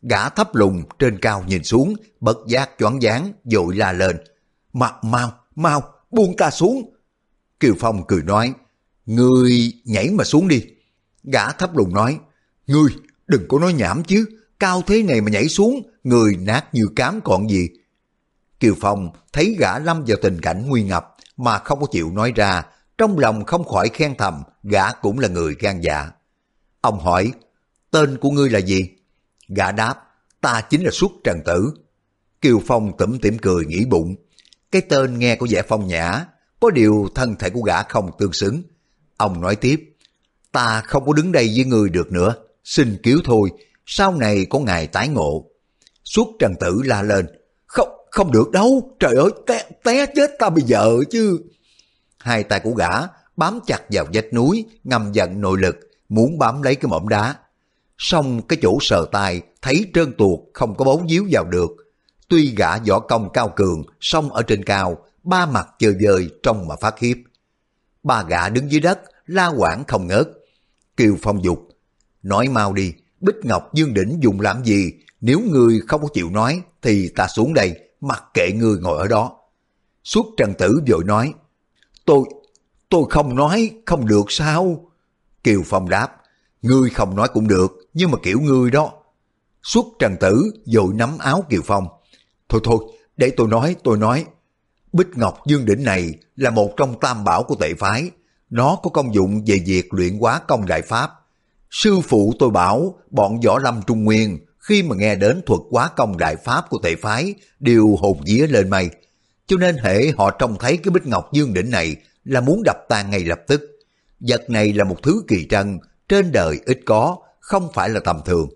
[0.02, 4.16] Gã thấp lùn trên cao nhìn xuống, bất giác choáng váng, dội la lên.
[4.72, 6.94] Mặt mau, mau, buông ta xuống.
[7.60, 8.52] Kiều Phong cười nói,
[9.06, 10.64] ngươi nhảy mà xuống đi.
[11.24, 12.18] Gã thấp lùn nói,
[12.66, 12.90] ngươi
[13.26, 14.24] đừng có nói nhảm chứ,
[14.60, 17.68] cao thế này mà nhảy xuống, người nát như cám còn gì.
[18.60, 22.32] Kiều Phong thấy gã lâm vào tình cảnh nguy ngập mà không có chịu nói
[22.36, 22.62] ra,
[22.98, 26.10] trong lòng không khỏi khen thầm, gã cũng là người gan dạ.
[26.80, 27.32] Ông hỏi,
[27.90, 28.90] tên của ngươi là gì?
[29.48, 29.94] Gã đáp,
[30.40, 31.72] ta chính là xuất trần tử.
[32.40, 34.14] Kiều Phong tủm tỉm cười nghĩ bụng,
[34.72, 36.24] cái tên nghe có vẻ phong nhã,
[36.60, 38.62] có điều thân thể của gã không tương xứng.
[39.16, 39.94] Ông nói tiếp,
[40.52, 42.34] ta không có đứng đây với người được nữa,
[42.64, 43.50] xin cứu thôi,
[43.86, 45.44] sau này có ngày tái ngộ.
[46.04, 47.26] Suốt trần tử la lên,
[47.66, 51.40] không, không được đâu, trời ơi, té, té chết ta bây giờ chứ.
[52.18, 52.90] Hai tay của gã
[53.36, 55.76] bám chặt vào vách núi, ngầm giận nội lực,
[56.08, 57.34] muốn bám lấy cái mỏm đá.
[57.98, 61.70] Xong cái chỗ sờ tai thấy trơn tuột, không có bóng díu vào được.
[62.28, 66.68] Tuy gã võ công cao cường, song ở trên cao, ba mặt chơi vơi trong
[66.68, 67.22] mà phát khiếp.
[68.02, 70.28] Ba gã đứng dưới đất, la quảng không ngớt.
[70.96, 71.68] Kiều Phong dục,
[72.22, 74.92] nói mau đi, Bích Ngọc Dương Đỉnh dùng làm gì?
[75.20, 79.06] Nếu ngươi không có chịu nói, thì ta xuống đây, mặc kệ ngươi ngồi ở
[79.08, 79.36] đó.
[80.04, 81.34] Suốt trần tử vội nói,
[82.04, 82.24] tôi,
[82.88, 84.90] tôi không nói, không được sao?
[85.44, 86.16] Kiều Phong đáp,
[86.62, 88.92] ngươi không nói cũng được, nhưng mà kiểu ngươi đó.
[89.62, 91.88] Suốt trần tử dội nắm áo Kiều Phong.
[92.48, 92.78] Thôi thôi,
[93.16, 94.24] để tôi nói, tôi nói.
[94.92, 98.10] Bích Ngọc Dương Đỉnh này là một trong tam bảo của tệ phái.
[98.50, 101.10] Nó có công dụng về việc luyện hóa công đại pháp.
[101.70, 105.90] Sư phụ tôi bảo bọn võ lâm trung nguyên khi mà nghe đến thuật hóa
[105.96, 108.90] công đại pháp của tệ phái đều hồn vía lên mây.
[109.46, 112.76] Cho nên hệ họ trông thấy cái Bích Ngọc Dương Đỉnh này là muốn đập
[112.88, 113.62] tan ngay lập tức.
[114.20, 117.16] Vật này là một thứ kỳ trân, trên đời ít có,
[117.48, 118.48] không phải là tầm thường.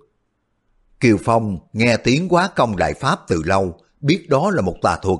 [1.00, 4.96] Kiều Phong nghe tiếng quá công đại pháp từ lâu, biết đó là một tà
[5.02, 5.18] thuật.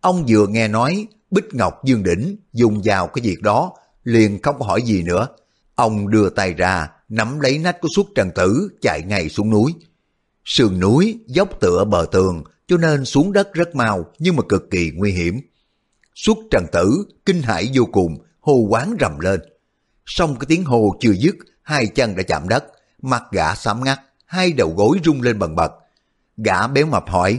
[0.00, 3.72] Ông vừa nghe nói Bích Ngọc Dương Đỉnh dùng vào cái việc đó,
[4.04, 5.28] liền không có hỏi gì nữa.
[5.74, 9.74] Ông đưa tay ra, nắm lấy nách của suốt trần tử, chạy ngay xuống núi.
[10.44, 14.70] Sườn núi, dốc tựa bờ tường, cho nên xuống đất rất mau, nhưng mà cực
[14.70, 15.40] kỳ nguy hiểm.
[16.14, 19.40] Suốt trần tử, kinh hãi vô cùng, hô quán rầm lên.
[20.06, 22.64] Xong cái tiếng hô chưa dứt, hai chân đã chạm đất,
[23.02, 25.72] mặt gã xám ngắt, hai đầu gối rung lên bần bật.
[26.36, 27.38] Gã béo mập hỏi,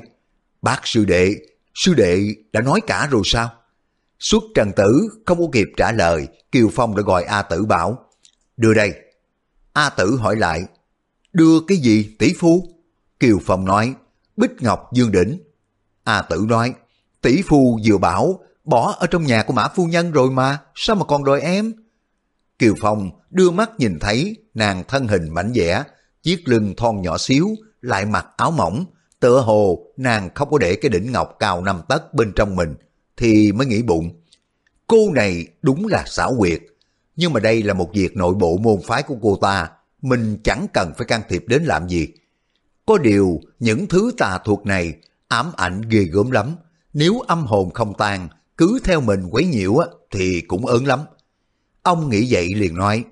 [0.61, 1.35] bác sư đệ,
[1.73, 3.49] sư đệ đã nói cả rồi sao?
[4.19, 8.05] Suốt trần tử không có kịp trả lời, Kiều Phong đã gọi A tử bảo,
[8.57, 8.93] đưa đây.
[9.73, 10.63] A tử hỏi lại,
[11.33, 12.67] đưa cái gì tỷ phu?
[13.19, 13.93] Kiều Phong nói,
[14.37, 15.39] Bích Ngọc Dương Đỉnh.
[16.03, 16.73] A tử nói,
[17.21, 20.95] tỷ phu vừa bảo, bỏ ở trong nhà của mã phu nhân rồi mà, sao
[20.95, 21.73] mà còn đòi em?
[22.59, 25.83] Kiều Phong đưa mắt nhìn thấy nàng thân hình mảnh dẻ,
[26.23, 27.49] chiếc lưng thon nhỏ xíu,
[27.81, 28.85] lại mặc áo mỏng,
[29.19, 32.75] tựa hồ nàng không có để cái đỉnh ngọc cao năm tấc bên trong mình,
[33.17, 34.21] thì mới nghĩ bụng.
[34.87, 36.61] Cô này đúng là xảo quyệt,
[37.15, 39.69] nhưng mà đây là một việc nội bộ môn phái của cô ta,
[40.01, 42.07] mình chẳng cần phải can thiệp đến làm gì.
[42.85, 44.93] Có điều, những thứ tà thuật này
[45.27, 46.55] ám ảnh ghê gớm lắm,
[46.93, 49.75] nếu âm hồn không tan, cứ theo mình quấy nhiễu
[50.11, 50.99] thì cũng ớn lắm.
[51.83, 53.03] Ông nghĩ vậy liền nói,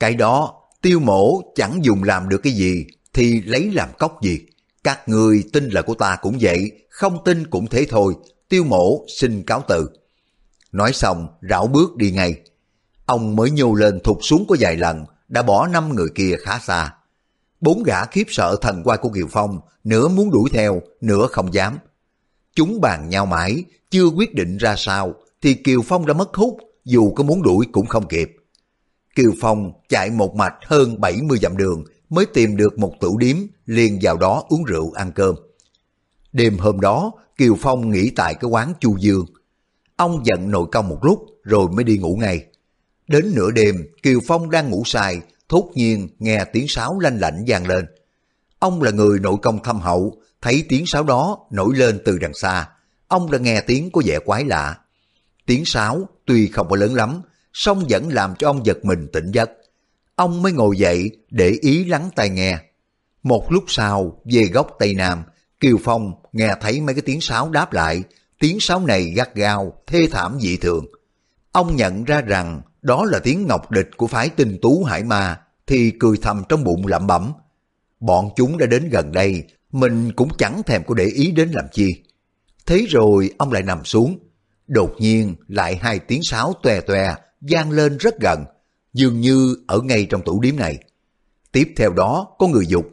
[0.00, 4.40] cái đó tiêu mổ chẳng dùng làm được cái gì thì lấy làm cốc gì.
[4.84, 8.14] Các người tin là của ta cũng vậy, không tin cũng thế thôi,
[8.48, 9.88] tiêu mổ xin cáo từ.
[10.72, 12.34] Nói xong, rảo bước đi ngay.
[13.06, 16.58] Ông mới nhô lên thụt xuống có vài lần, đã bỏ năm người kia khá
[16.58, 16.94] xa.
[17.60, 21.54] Bốn gã khiếp sợ thần quay của Kiều Phong, nửa muốn đuổi theo, nửa không
[21.54, 21.78] dám.
[22.54, 26.58] Chúng bàn nhau mãi, chưa quyết định ra sao, thì Kiều Phong đã mất hút,
[26.84, 28.37] dù có muốn đuổi cũng không kịp.
[29.18, 33.36] Kiều Phong chạy một mạch hơn 70 dặm đường mới tìm được một tủ điếm
[33.66, 35.34] liền vào đó uống rượu ăn cơm.
[36.32, 39.26] Đêm hôm đó, Kiều Phong nghỉ tại cái quán Chu Dương.
[39.96, 42.44] Ông giận nội công một lúc rồi mới đi ngủ ngay.
[43.08, 47.44] Đến nửa đêm, Kiều Phong đang ngủ say, thốt nhiên nghe tiếng sáo lanh lảnh
[47.46, 47.86] vang lên.
[48.58, 52.34] Ông là người nội công thâm hậu, thấy tiếng sáo đó nổi lên từ đằng
[52.34, 52.68] xa.
[53.08, 54.78] Ông đã nghe tiếng có vẻ quái lạ.
[55.46, 57.22] Tiếng sáo tuy không có lớn lắm,
[57.60, 59.50] song vẫn làm cho ông giật mình tỉnh giấc.
[60.14, 62.58] Ông mới ngồi dậy để ý lắng tai nghe.
[63.22, 65.22] Một lúc sau, về góc Tây Nam,
[65.60, 68.02] Kiều Phong nghe thấy mấy cái tiếng sáo đáp lại,
[68.40, 70.86] tiếng sáo này gắt gao, thê thảm dị thường.
[71.52, 75.40] Ông nhận ra rằng đó là tiếng ngọc địch của phái tinh tú hải ma,
[75.66, 77.32] thì cười thầm trong bụng lẩm bẩm.
[78.00, 81.64] Bọn chúng đã đến gần đây, mình cũng chẳng thèm có để ý đến làm
[81.72, 82.02] chi.
[82.66, 84.18] Thế rồi ông lại nằm xuống.
[84.66, 88.44] Đột nhiên lại hai tiếng sáo tòe tòe gian lên rất gần,
[88.92, 90.78] dường như ở ngay trong tủ điếm này.
[91.52, 92.90] Tiếp theo đó có người dục.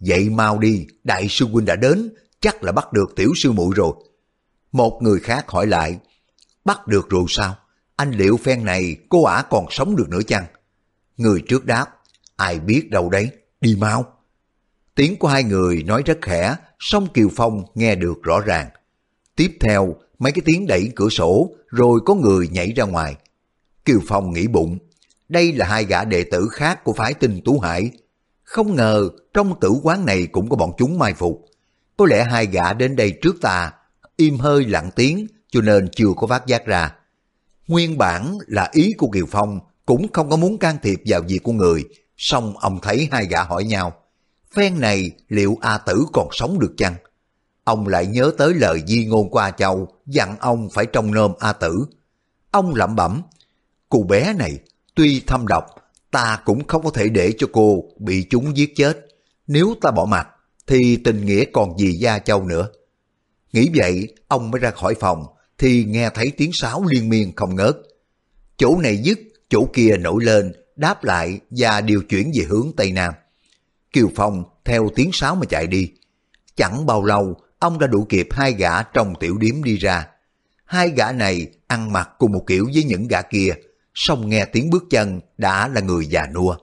[0.00, 3.74] Dậy mau đi, đại sư huynh đã đến, chắc là bắt được tiểu sư muội
[3.76, 3.92] rồi.
[4.72, 5.98] Một người khác hỏi lại,
[6.64, 7.56] bắt được rồi sao?
[7.96, 10.44] Anh liệu phen này cô ả còn sống được nữa chăng?
[11.16, 11.86] Người trước đáp,
[12.36, 14.04] ai biết đâu đấy, đi mau.
[14.94, 18.68] Tiếng của hai người nói rất khẽ, song Kiều Phong nghe được rõ ràng.
[19.36, 23.16] Tiếp theo, mấy cái tiếng đẩy cửa sổ, rồi có người nhảy ra ngoài.
[23.84, 24.78] Kiều Phong nghĩ bụng,
[25.28, 27.90] đây là hai gã đệ tử khác của phái tinh Tú Hải.
[28.42, 31.44] Không ngờ trong tử quán này cũng có bọn chúng mai phục.
[31.96, 33.72] Có lẽ hai gã đến đây trước ta,
[34.16, 36.94] im hơi lặng tiếng cho nên chưa có phát giác ra.
[37.66, 41.38] Nguyên bản là ý của Kiều Phong cũng không có muốn can thiệp vào việc
[41.42, 41.84] của người,
[42.16, 43.92] song ông thấy hai gã hỏi nhau.
[44.54, 46.94] Phen này liệu A Tử còn sống được chăng?
[47.64, 51.52] Ông lại nhớ tới lời di ngôn qua châu dặn ông phải trông nom A
[51.52, 51.86] Tử.
[52.50, 53.22] Ông lẩm bẩm,
[53.94, 54.58] cô bé này
[54.94, 55.64] tuy thâm độc,
[56.10, 59.06] ta cũng không có thể để cho cô bị chúng giết chết.
[59.46, 60.28] Nếu ta bỏ mặt,
[60.66, 62.68] thì tình nghĩa còn gì Gia Châu nữa.
[63.52, 65.24] Nghĩ vậy, ông mới ra khỏi phòng,
[65.58, 67.76] thì nghe thấy tiếng sáo liên miên không ngớt.
[68.56, 72.92] Chỗ này dứt, chỗ kia nổi lên, đáp lại và điều chuyển về hướng Tây
[72.92, 73.14] Nam.
[73.92, 75.90] Kiều Phong theo tiếng sáo mà chạy đi.
[76.56, 80.06] Chẳng bao lâu, ông đã đủ kịp hai gã trong tiểu điếm đi ra.
[80.64, 83.54] Hai gã này ăn mặc cùng một kiểu với những gã kia,
[83.94, 86.56] song nghe tiếng bước chân đã là người già nua.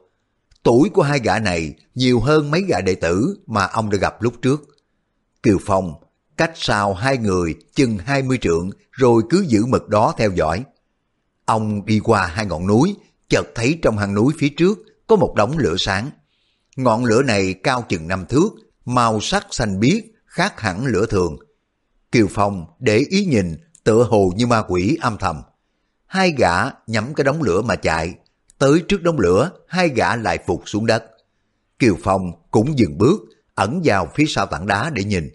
[0.64, 4.22] Tuổi của hai gã này nhiều hơn mấy gã đệ tử mà ông đã gặp
[4.22, 4.62] lúc trước.
[5.44, 5.94] Kiều Phong
[6.38, 10.64] cách sau hai người chừng hai mươi trượng rồi cứ giữ mực đó theo dõi.
[11.46, 12.96] Ông đi qua hai ngọn núi,
[13.30, 16.10] chợt thấy trong hang núi phía trước có một đống lửa sáng.
[16.76, 18.50] Ngọn lửa này cao chừng năm thước,
[18.86, 21.38] màu sắc xanh biếc, khác hẳn lửa thường.
[22.12, 25.42] Kiều Phong để ý nhìn, tựa hồ như ma quỷ âm thầm.
[26.12, 28.14] Hai gã nhắm cái đống lửa mà chạy,
[28.58, 31.04] tới trước đống lửa, hai gã lại phục xuống đất.
[31.80, 33.22] Kiều Phong cũng dừng bước,
[33.56, 35.30] ẩn vào phía sau tảng đá để nhìn.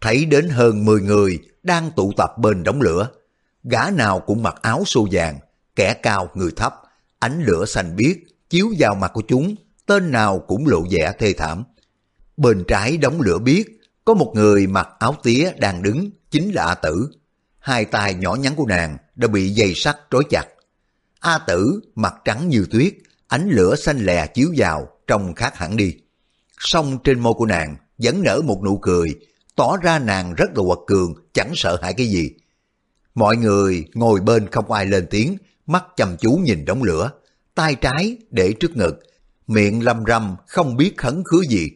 [0.00, 3.08] Thấy đến hơn 10 người đang tụ tập bên đống lửa.
[3.64, 5.38] Gã nào cũng mặc áo xô vàng,
[5.76, 6.74] kẻ cao người thấp,
[7.18, 8.16] ánh lửa xanh biếc
[8.50, 9.54] chiếu vào mặt của chúng,
[9.86, 11.64] tên nào cũng lộ vẻ thê thảm.
[12.36, 13.66] Bên trái đống lửa biếc,
[14.04, 17.10] có một người mặc áo tía đang đứng, chính là A Tử.
[17.60, 20.44] Hai tay nhỏ nhắn của nàng đã bị dây sắt trói chặt.
[21.20, 22.94] A Tử mặt trắng như tuyết,
[23.28, 25.96] ánh lửa xanh lè chiếu vào, trông khác hẳn đi.
[26.58, 29.14] Song trên môi của nàng vẫn nở một nụ cười,
[29.56, 32.30] tỏ ra nàng rất là quật cường, chẳng sợ hãi cái gì.
[33.14, 37.10] Mọi người ngồi bên không ai lên tiếng, mắt chăm chú nhìn đống lửa,
[37.54, 39.00] tay trái để trước ngực,
[39.46, 41.70] miệng lâm râm không biết khấn khứa gì.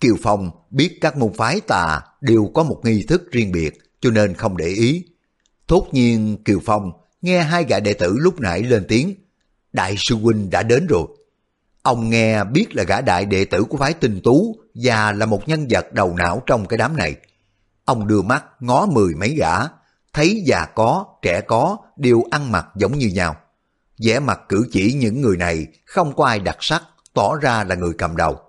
[0.00, 4.10] Kiều Phong biết các môn phái tà đều có một nghi thức riêng biệt, cho
[4.10, 5.04] nên không để ý.
[5.68, 9.14] Thốt nhiên Kiều Phong nghe hai gã đệ tử lúc nãy lên tiếng,
[9.72, 11.06] Đại sư Huynh đã đến rồi.
[11.82, 15.48] Ông nghe biết là gã đại đệ tử của phái tinh tú và là một
[15.48, 17.16] nhân vật đầu não trong cái đám này.
[17.84, 19.56] Ông đưa mắt ngó mười mấy gã,
[20.12, 23.36] thấy già có, trẻ có, đều ăn mặc giống như nhau.
[23.98, 26.82] vẻ mặt cử chỉ những người này không có ai đặc sắc,
[27.14, 28.40] tỏ ra là người cầm đầu.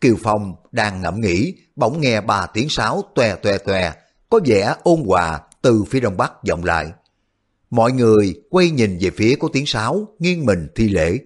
[0.00, 3.92] Kiều Phong đang ngẫm nghĩ, bỗng nghe ba tiếng sáo toe toe toe,
[4.30, 6.92] có vẻ ôn hòa từ phía đông bắc vọng lại.
[7.70, 11.18] Mọi người quay nhìn về phía có tiếng sáo, nghiêng mình thi lễ.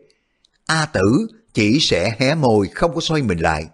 [0.67, 3.67] A tử chỉ sẽ hé môi không có xoay mình lại.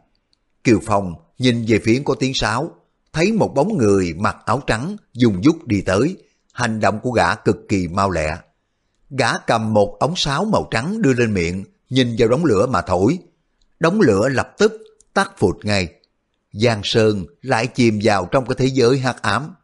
[0.64, 2.70] Kiều Phong nhìn về phía có tiếng sáo,
[3.12, 6.16] thấy một bóng người mặc áo trắng dùng dút đi tới,
[6.52, 8.36] hành động của gã cực kỳ mau lẹ.
[9.10, 12.82] Gã cầm một ống sáo màu trắng đưa lên miệng, nhìn vào đống lửa mà
[12.82, 13.18] thổi.
[13.80, 14.72] Đống lửa lập tức
[15.14, 15.88] tắt phụt ngay.
[16.52, 19.54] Giang Sơn lại chìm vào trong cái thế giới hắc ám.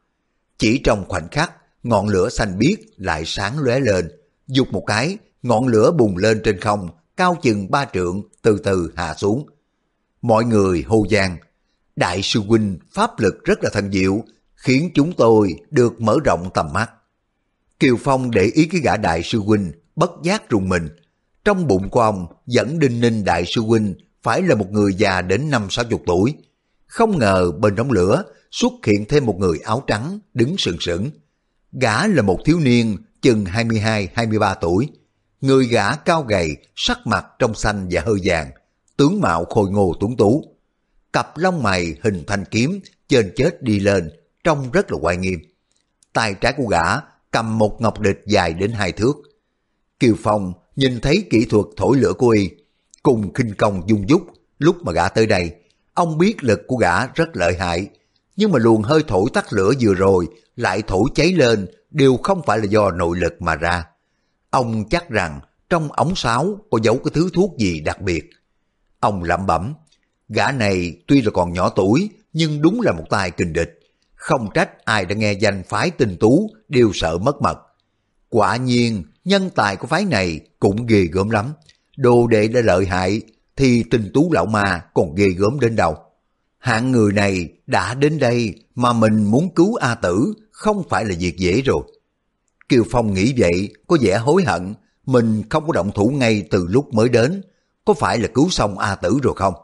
[0.59, 4.09] Chỉ trong khoảnh khắc, ngọn lửa xanh biếc lại sáng lóe lên,
[4.47, 8.93] dục một cái, ngọn lửa bùng lên trên không, cao chừng ba trượng, từ từ
[8.97, 9.47] hạ xuống.
[10.23, 11.37] Mọi người hô giang,
[11.97, 14.25] Đại sư huynh pháp lực rất là thần diệu,
[14.55, 16.91] khiến chúng tôi được mở rộng tầm mắt.
[17.81, 20.89] Kiều Phong để ý cái gã đại sư huynh, bất giác rùng mình.
[21.45, 25.23] Trong bụng của ông dẫn đinh ninh đại sư huynh phải là một người già
[25.23, 26.35] đến năm sáu chục tuổi.
[26.87, 31.11] Không ngờ bên đống lửa xuất hiện thêm một người áo trắng đứng sừng sững.
[31.73, 34.89] Gã là một thiếu niên chừng 22-23 tuổi.
[35.41, 38.51] Người gã cao gầy, sắc mặt trong xanh và hơi vàng,
[38.97, 40.45] tướng mạo khôi ngô tuấn tú.
[41.13, 44.11] Cặp lông mày hình thanh kiếm, trên chết đi lên,
[44.45, 45.41] trông rất là oai nghiêm.
[46.13, 46.97] Tay trái của gã
[47.31, 49.13] cầm một ngọc địch dài đến hai thước.
[50.01, 52.51] Kiều Phong nhìn thấy kỹ thuật thổi lửa của y,
[53.03, 54.23] cùng khinh công dung dúc,
[54.59, 55.51] lúc mà gã tới đây,
[55.97, 57.89] ông biết lực của gã rất lợi hại,
[58.37, 60.27] nhưng mà luồng hơi thổi tắt lửa vừa rồi
[60.57, 63.85] lại thổi cháy lên đều không phải là do nội lực mà ra.
[64.51, 65.41] Ông chắc rằng
[65.71, 68.31] trong ống sáo có giấu cái thứ thuốc gì đặc biệt.
[69.01, 69.75] Ông lẩm bẩm,
[70.29, 73.81] gã này tuy là còn nhỏ tuổi nhưng đúng là một tài kình địch.
[74.15, 77.59] Không trách ai đã nghe danh phái tinh tú đều sợ mất mật.
[78.29, 81.53] Quả nhiên nhân tài của phái này cũng ghê gớm lắm.
[81.97, 83.23] Đồ đệ đã lợi hại
[83.57, 85.97] thì tình tú lão ma còn ghê gớm đến đâu.
[86.59, 91.15] Hạng người này đã đến đây mà mình muốn cứu A Tử không phải là
[91.19, 91.83] việc dễ rồi.
[92.69, 94.75] Kiều Phong nghĩ vậy, có vẻ hối hận,
[95.07, 97.43] mình không có động thủ ngay từ lúc mới đến.
[97.85, 99.55] Có phải là cứu xong A Tử rồi không?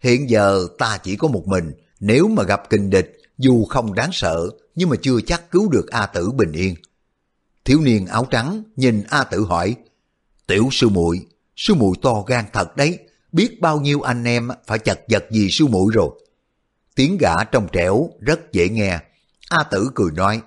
[0.00, 4.10] Hiện giờ ta chỉ có một mình, nếu mà gặp kinh địch, dù không đáng
[4.12, 6.74] sợ, nhưng mà chưa chắc cứu được A Tử bình yên.
[7.64, 9.76] Thiếu niên áo trắng nhìn A Tử hỏi,
[10.46, 11.26] Tiểu sư muội
[11.56, 12.98] sư muội to gan thật đấy
[13.34, 16.10] biết bao nhiêu anh em phải chật vật gì sư muội rồi.
[16.94, 18.98] Tiếng gã trong trẻo rất dễ nghe.
[19.48, 20.40] A Tử cười nói,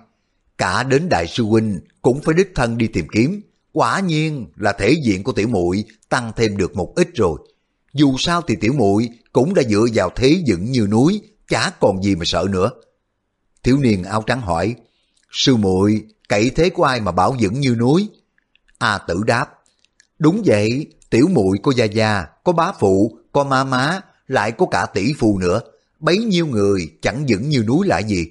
[0.58, 3.40] cả đến đại sư huynh cũng phải đích thân đi tìm kiếm.
[3.72, 7.38] Quả nhiên là thể diện của tiểu muội tăng thêm được một ít rồi.
[7.92, 12.02] Dù sao thì tiểu muội cũng đã dựa vào thế dựng như núi, chả còn
[12.02, 12.70] gì mà sợ nữa.
[13.62, 14.74] Thiếu niên áo trắng hỏi,
[15.30, 18.08] sư muội cậy thế của ai mà bảo vững như núi?
[18.78, 19.46] A Tử đáp,
[20.18, 24.66] đúng vậy, tiểu muội có gia gia, có bá phụ, có má má, lại có
[24.66, 25.60] cả tỷ phụ nữa
[26.00, 28.26] bấy nhiêu người chẳng vững như núi lại gì.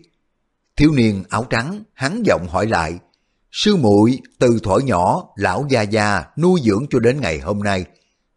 [0.77, 2.99] Thiếu niên áo trắng, hắn giọng hỏi lại,
[3.51, 7.85] sư muội từ thổi nhỏ, lão gia gia nuôi dưỡng cho đến ngày hôm nay,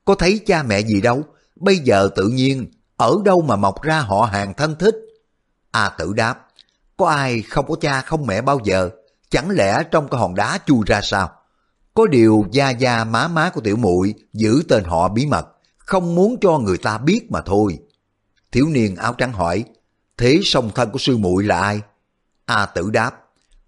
[0.04, 1.22] có thấy cha mẹ gì đâu,
[1.56, 2.66] bây giờ tự nhiên
[2.96, 4.94] ở đâu mà mọc ra họ hàng thân thích.
[5.70, 6.46] A tử đáp,
[6.96, 8.90] có ai không có cha không mẹ bao giờ,
[9.30, 11.30] chẳng lẽ trong cái hòn đá chui ra sao?
[11.94, 16.14] Có điều gia gia má má của tiểu muội giữ tên họ bí mật, không
[16.14, 17.78] muốn cho người ta biết mà thôi.
[18.52, 19.64] Thiếu niên áo trắng hỏi,
[20.18, 21.80] thế song thân của sư muội là ai?
[22.46, 23.24] A tử đáp,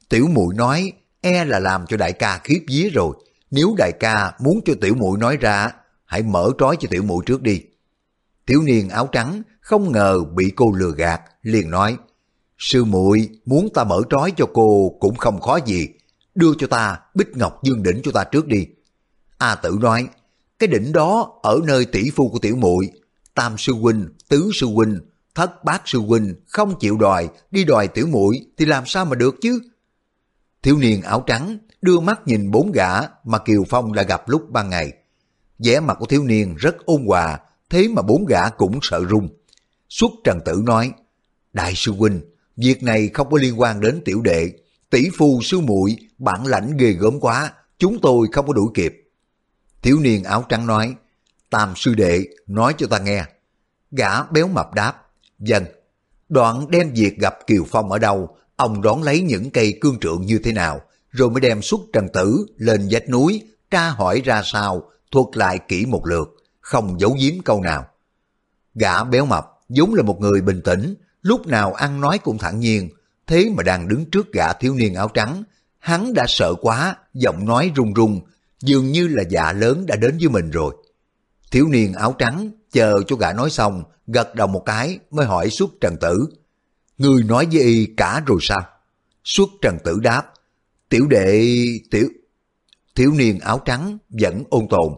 [0.08, 3.16] tiểu muội nói, e là làm cho đại ca khiếp vía rồi.
[3.50, 5.70] Nếu đại ca muốn cho tiểu muội nói ra,
[6.04, 7.62] hãy mở trói cho tiểu muội trước đi.
[8.46, 11.96] Thiếu niên áo trắng không ngờ bị cô lừa gạt, liền nói,
[12.58, 15.88] sư muội muốn ta mở trói cho cô cũng không khó gì,
[16.34, 18.66] đưa cho ta bích ngọc dương đỉnh cho ta trước đi.
[19.38, 20.08] A tử nói,
[20.58, 22.90] cái đỉnh đó ở nơi tỷ phu của tiểu muội
[23.34, 25.00] tam sư huynh, tứ sư huynh,
[25.34, 29.14] thất bát sư huynh không chịu đòi, đi đòi tiểu muội thì làm sao mà
[29.14, 29.60] được chứ?
[30.62, 32.88] Thiếu niên áo trắng đưa mắt nhìn bốn gã
[33.24, 34.92] mà Kiều Phong đã gặp lúc ban ngày.
[35.58, 37.38] vẻ mặt của thiếu niên rất ôn hòa,
[37.70, 39.28] thế mà bốn gã cũng sợ run.
[39.88, 40.92] Xuất Trần Tử nói,
[41.52, 42.20] Đại sư huynh,
[42.56, 44.52] việc này không có liên quan đến tiểu đệ,
[44.92, 49.10] tỷ phu sư muội bản lãnh ghê gớm quá, chúng tôi không có đuổi kịp.
[49.82, 50.94] Thiếu niên áo trắng nói,
[51.50, 53.24] Tam sư đệ nói cho ta nghe.
[53.90, 55.06] Gã béo mập đáp,
[55.38, 55.64] dân.
[56.28, 60.26] Đoạn đem việc gặp Kiều Phong ở đâu, ông đón lấy những cây cương trượng
[60.26, 60.80] như thế nào,
[61.10, 65.58] rồi mới đem xuất trần tử lên vách núi, tra hỏi ra sao, thuật lại
[65.68, 67.86] kỹ một lượt, không giấu giếm câu nào.
[68.74, 72.60] Gã béo mập vốn là một người bình tĩnh, lúc nào ăn nói cũng thẳng
[72.60, 72.88] nhiên,
[73.32, 75.42] thế mà đang đứng trước gã thiếu niên áo trắng,
[75.78, 78.20] hắn đã sợ quá, giọng nói run run,
[78.60, 80.74] dường như là dạ lớn đã đến với mình rồi.
[81.50, 85.50] Thiếu niên áo trắng chờ cho gã nói xong, gật đầu một cái mới hỏi
[85.50, 86.26] suốt trần tử.
[86.98, 88.62] Người nói với y cả rồi sao?
[89.24, 90.32] Suốt trần tử đáp,
[90.88, 91.56] tiểu đệ...
[91.90, 92.08] tiểu...
[92.94, 94.92] Thiếu niên áo trắng vẫn ôn tồn.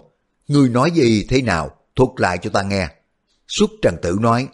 [0.48, 1.70] Người nói với y thế nào?
[1.96, 2.88] Thuật lại cho ta nghe.
[3.48, 4.48] Suốt trần tử nói,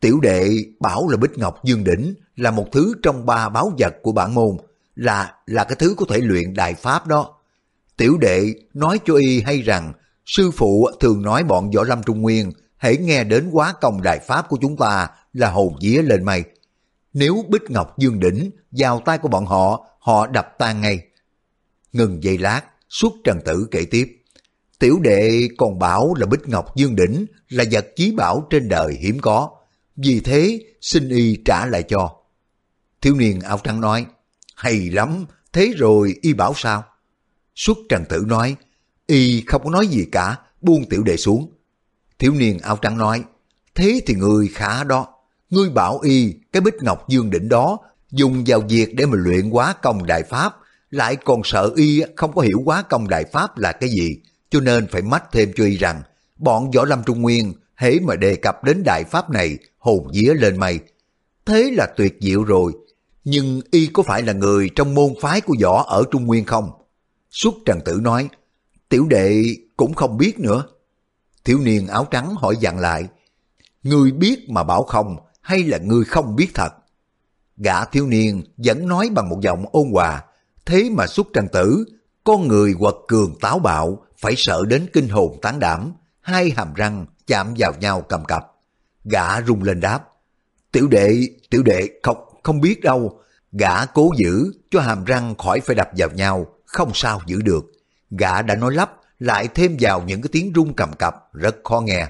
[0.00, 0.50] tiểu đệ
[0.80, 4.34] bảo là bích ngọc dương đỉnh là một thứ trong ba báo vật của bản
[4.34, 4.56] môn,
[4.94, 7.34] là là cái thứ có thể luyện đại pháp đó.
[7.96, 9.92] Tiểu đệ nói cho y hay rằng
[10.26, 14.18] Sư phụ thường nói bọn võ lâm trung nguyên, hãy nghe đến quá công đại
[14.18, 16.44] pháp của chúng ta là hồn vía lên mây.
[17.12, 21.00] Nếu Bích Ngọc Dương Đỉnh vào tay của bọn họ, họ đập tan ngay.
[21.92, 24.22] Ngừng giây lát, suốt trần tử kể tiếp.
[24.78, 28.96] Tiểu đệ còn bảo là Bích Ngọc Dương Đỉnh là vật chí bảo trên đời
[29.00, 29.50] hiếm có.
[29.96, 32.16] Vì thế, xin y trả lại cho.
[33.06, 34.06] Thiếu niên áo trắng nói,
[34.56, 36.84] hay lắm, thế rồi y bảo sao?
[37.54, 38.56] Xuất trần tử nói,
[39.06, 41.52] Y không có nói gì cả, buông tiểu đệ xuống.
[42.18, 43.24] Thiếu niên áo trắng nói,
[43.74, 45.06] thế thì người khá đó.
[45.50, 47.78] Ngươi bảo y cái bích ngọc dương đỉnh đó
[48.10, 50.56] dùng vào việc để mà luyện quá công đại pháp,
[50.90, 54.16] lại còn sợ y không có hiểu quá công đại pháp là cái gì,
[54.50, 56.02] cho nên phải mách thêm cho y rằng
[56.36, 60.34] bọn võ lâm trung nguyên hễ mà đề cập đến đại pháp này hồn vía
[60.34, 60.80] lên mây.
[61.46, 62.72] Thế là tuyệt diệu rồi,
[63.26, 66.70] nhưng y có phải là người trong môn phái của võ ở Trung Nguyên không?
[67.30, 68.28] Xuất Trần Tử nói,
[68.88, 69.44] tiểu đệ
[69.76, 70.64] cũng không biết nữa.
[71.44, 73.08] Thiếu niên áo trắng hỏi dặn lại,
[73.86, 76.72] Ngươi biết mà bảo không hay là ngươi không biết thật?
[77.56, 80.24] Gã thiếu niên vẫn nói bằng một giọng ôn hòa,
[80.66, 81.84] thế mà xuất trần tử,
[82.24, 86.74] con người quật cường táo bạo, phải sợ đến kinh hồn tán đảm, hai hàm
[86.74, 88.52] răng chạm vào nhau cầm cập.
[89.04, 90.00] Gã rung lên đáp,
[90.72, 93.20] tiểu đệ, tiểu đệ không, không biết đâu.
[93.52, 97.64] Gã cố giữ cho hàm răng khỏi phải đập vào nhau, không sao giữ được.
[98.10, 101.80] Gã đã nói lắp, lại thêm vào những cái tiếng rung cầm cập, rất khó
[101.80, 102.08] nghe.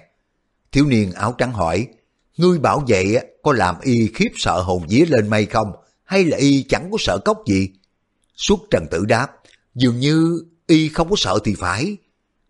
[0.73, 1.87] Thiếu niên áo trắng hỏi,
[2.37, 5.73] ngươi bảo vậy có làm y khiếp sợ hồn vía lên mây không?
[6.05, 7.71] Hay là y chẳng có sợ cốc gì?
[8.35, 9.29] Xuất trần tử đáp,
[9.75, 11.97] dường như y không có sợ thì phải.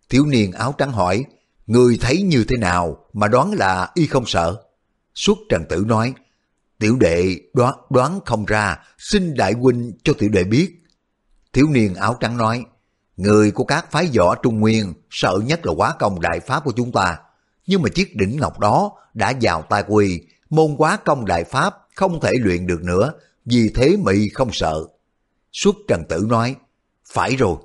[0.09, 1.25] Thiếu niên áo trắng hỏi,
[1.67, 4.55] người thấy như thế nào mà đoán là y không sợ?
[5.17, 6.13] suốt trần tử nói,
[6.79, 10.83] tiểu đệ đoán, đoán không ra, xin đại huynh cho tiểu đệ biết.
[11.53, 12.65] Thiếu niên áo trắng nói,
[13.17, 16.73] người của các phái võ Trung Nguyên sợ nhất là quá công đại pháp của
[16.75, 17.17] chúng ta
[17.67, 21.75] nhưng mà chiếc đỉnh ngọc đó đã vào tay quỳ, môn quá công đại pháp
[21.95, 23.13] không thể luyện được nữa,
[23.45, 24.83] vì thế mị không sợ.
[25.51, 26.55] Xuất Trần Tử nói,
[27.11, 27.55] phải rồi,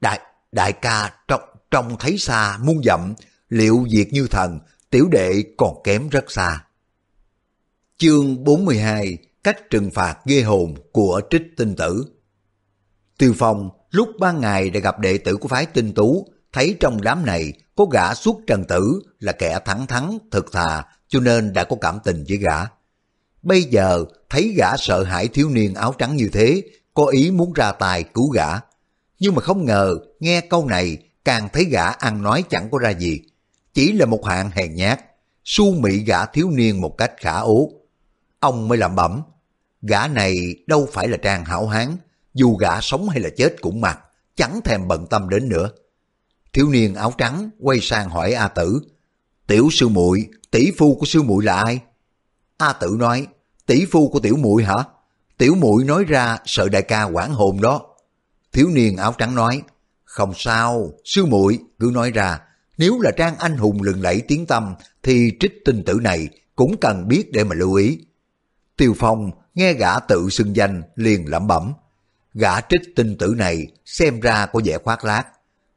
[0.00, 0.20] đại
[0.52, 1.40] đại ca trong,
[1.70, 3.14] trong thấy xa muôn dặm,
[3.48, 4.58] liệu việc như thần,
[4.90, 6.64] tiểu đệ còn kém rất xa.
[8.02, 12.06] Chương 42 Cách trừng phạt ghê hồn của trích tinh tử
[13.18, 17.02] Tiêu Phong lúc ban ngày đã gặp đệ tử của phái tinh tú, thấy trong
[17.02, 21.52] đám này có gã suốt trần tử là kẻ thẳng thắn, thực thà, cho nên
[21.52, 22.56] đã có cảm tình với gã.
[23.42, 26.62] Bây giờ thấy gã sợ hãi thiếu niên áo trắng như thế,
[26.94, 28.48] có ý muốn ra tài cứu gã.
[29.18, 32.90] Nhưng mà không ngờ, nghe câu này càng thấy gã ăn nói chẳng có ra
[32.90, 33.20] gì.
[33.74, 35.00] Chỉ là một hạng hèn nhát,
[35.44, 37.81] su mị gã thiếu niên một cách khả ố.
[38.42, 39.22] Ông mới làm bẩm,
[39.82, 41.96] gã này đâu phải là trang hảo hán,
[42.34, 43.98] dù gã sống hay là chết cũng mặc,
[44.36, 45.70] chẳng thèm bận tâm đến nữa.
[46.52, 48.80] Thiếu niên áo trắng quay sang hỏi A Tử,
[49.46, 51.80] tiểu sư muội tỷ phu của sư muội là ai?
[52.58, 53.26] A Tử nói,
[53.66, 54.76] tỷ phu của tiểu muội hả?
[55.38, 57.82] Tiểu muội nói ra sợ đại ca quản hồn đó.
[58.52, 59.62] Thiếu niên áo trắng nói,
[60.04, 62.40] không sao, sư muội cứ nói ra,
[62.78, 66.76] nếu là trang anh hùng lừng lẫy tiếng tâm thì trích tinh tử này cũng
[66.80, 67.98] cần biết để mà lưu ý.
[68.82, 71.72] Tiêu Phong nghe gã tự xưng danh liền lẩm bẩm.
[72.34, 75.26] Gã trích tinh tử này xem ra có vẻ khoác lác,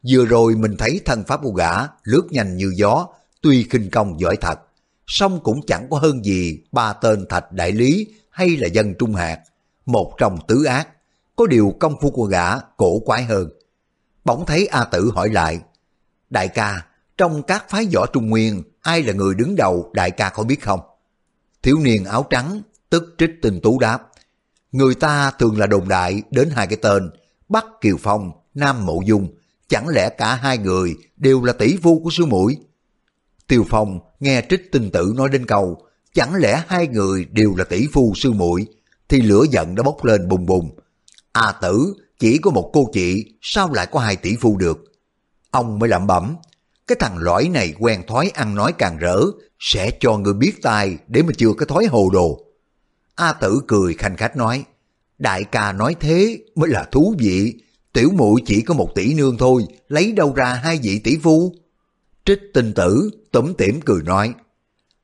[0.09, 1.71] Vừa rồi mình thấy thân pháp của gã
[2.03, 3.07] lướt nhanh như gió,
[3.41, 4.59] tuy khinh công giỏi thật,
[5.07, 9.15] song cũng chẳng có hơn gì ba tên thạch đại lý hay là dân trung
[9.15, 9.39] hạt,
[9.85, 10.87] một trong tứ ác,
[11.35, 13.49] có điều công phu của gã cổ quái hơn.
[14.25, 15.59] Bỗng thấy A Tử hỏi lại,
[16.29, 16.85] Đại ca,
[17.17, 20.61] trong các phái võ Trung Nguyên, ai là người đứng đầu đại ca có biết
[20.61, 20.79] không?
[21.63, 23.99] Thiếu niên áo trắng, tức trích tình tú đáp,
[24.71, 27.09] người ta thường là đồn đại đến hai cái tên,
[27.49, 29.27] Bắc Kiều Phong, Nam Mộ Dung,
[29.67, 32.57] chẳng lẽ cả hai người đều là tỷ phu của sư muội?
[33.47, 35.81] Tiêu Phong nghe trích tinh tử nói đến câu,
[36.13, 38.67] chẳng lẽ hai người đều là tỷ phu sư muội
[39.09, 40.79] thì lửa giận đã bốc lên bùng bùng.
[41.31, 44.77] À tử, chỉ có một cô chị, sao lại có hai tỷ phu được?
[45.51, 46.35] Ông mới lẩm bẩm,
[46.87, 49.21] cái thằng lõi này quen thói ăn nói càng rỡ,
[49.59, 52.44] sẽ cho người biết tai để mà chưa cái thói hồ đồ.
[53.15, 54.65] A tử cười khanh khách nói,
[55.17, 57.53] đại ca nói thế mới là thú vị,
[57.93, 61.53] tiểu muội chỉ có một tỷ nương thôi, lấy đâu ra hai vị tỷ phu?
[62.25, 64.33] Trích tinh tử, tủm tỉm cười nói,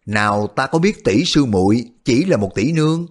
[0.05, 3.07] nào ta có biết tỷ sư muội chỉ là một tỷ nương,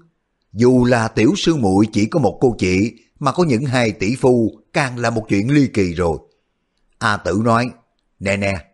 [0.52, 4.16] dù là tiểu sư muội chỉ có một cô chị mà có những hai tỷ
[4.16, 6.18] phu càng là một chuyện ly kỳ rồi.
[6.98, 7.70] A tử nói,
[8.20, 8.64] nè nè,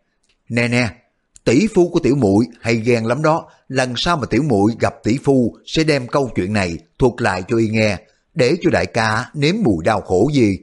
[0.49, 0.89] nè nè,
[1.47, 4.95] tỷ phu của tiểu muội hay ghen lắm đó, lần sau mà tiểu muội gặp
[5.03, 7.99] tỷ phu sẽ đem câu chuyện này thuật lại cho y nghe,
[8.35, 10.59] để cho đại ca nếm mùi đau khổ gì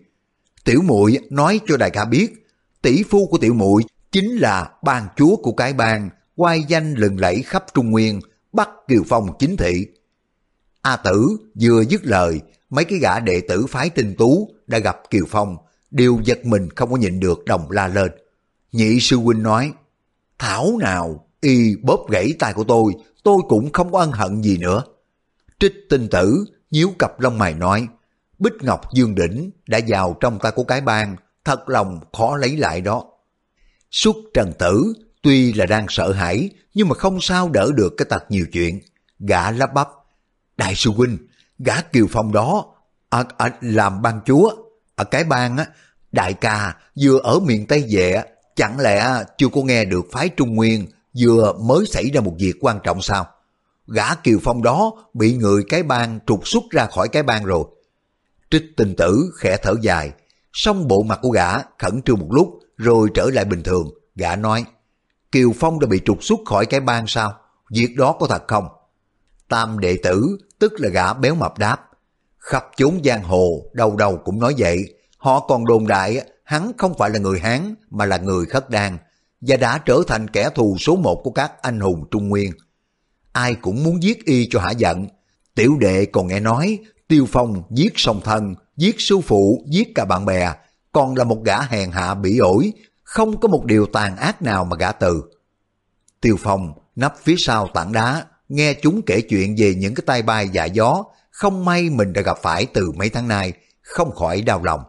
[0.64, 2.48] Tiểu muội nói cho đại ca biết,
[2.82, 7.20] tỷ phu của tiểu muội chính là ban chúa của cái bang, quay danh lừng
[7.20, 8.20] lẫy khắp Trung Nguyên,
[8.54, 9.88] bắt Kiều Phong chính thị.
[10.82, 14.98] A Tử vừa dứt lời, mấy cái gã đệ tử phái tinh tú đã gặp
[15.10, 15.58] Kiều Phong,
[15.92, 18.12] đều giật mình không có nhịn được đồng la lên.
[18.72, 19.72] Nhị sư huynh nói,
[20.44, 24.58] Thảo nào, y bóp gãy tay của tôi, tôi cũng không có ân hận gì
[24.58, 24.84] nữa.
[25.60, 27.88] Trích tinh tử, nhíu cặp lông mày nói,
[28.40, 31.16] Bích Ngọc Dương Đỉnh đã vào trong tay của cái bang,
[31.46, 33.06] thật lòng khó lấy lại đó.
[33.92, 38.06] Xuất trần tử, Tuy là đang sợ hãi, nhưng mà không sao đỡ được cái
[38.10, 38.80] tật nhiều chuyện.
[39.20, 39.88] Gã lắp bắp.
[40.58, 41.18] Đại sư huynh,
[41.60, 42.66] gã Kiều Phong đó,
[43.10, 44.52] à, à, làm ban chúa,
[44.96, 45.66] ở cái bang á,
[46.12, 48.24] đại ca vừa ở miền Tây về,
[48.56, 50.88] chẳng lẽ chưa có nghe được phái Trung Nguyên
[51.20, 53.28] vừa mới xảy ra một việc quan trọng sao?
[53.88, 57.64] Gã Kiều Phong đó bị người cái bang trục xuất ra khỏi cái bang rồi.
[58.52, 60.12] Trích tình tử khẽ thở dài,
[60.54, 63.90] xong bộ mặt của gã khẩn trương một lúc rồi trở lại bình thường.
[64.16, 64.66] Gã nói,
[65.32, 67.34] Kiều Phong đã bị trục xuất khỏi cái bang sao?
[67.70, 68.68] Việc đó có thật không?
[69.50, 71.90] Tam đệ tử, tức là gã béo mập đáp.
[72.40, 74.78] Khắp chốn giang hồ, đầu đầu cũng nói vậy.
[75.18, 78.98] Họ còn đồn đại hắn không phải là người Hán mà là người khất đan
[79.42, 82.52] và đã trở thành kẻ thù số một của các anh hùng Trung Nguyên.
[83.32, 85.08] Ai cũng muốn giết y cho hả giận.
[85.56, 90.06] Tiểu đệ còn nghe nói Tiêu Phong giết song thân, giết sư phụ, giết cả
[90.06, 90.54] bạn bè,
[90.92, 92.74] còn là một gã hèn hạ bỉ ổi,
[93.04, 95.24] không có một điều tàn ác nào mà gã từ.
[96.22, 100.22] Tiêu Phong nấp phía sau tảng đá, nghe chúng kể chuyện về những cái tay
[100.22, 104.42] bay dạ gió, không may mình đã gặp phải từ mấy tháng nay, không khỏi
[104.42, 104.82] đau lòng.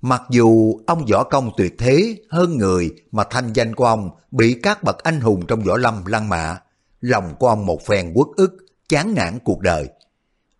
[0.00, 4.56] Mặc dù ông võ công tuyệt thế hơn người mà thanh danh của ông bị
[4.62, 6.60] các bậc anh hùng trong võ lâm lăng mạ,
[7.00, 8.56] lòng của ông một phen quất ức,
[8.88, 9.88] chán nản cuộc đời.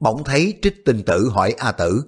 [0.01, 2.03] Bỗng thấy trích tinh tử hỏi A tử,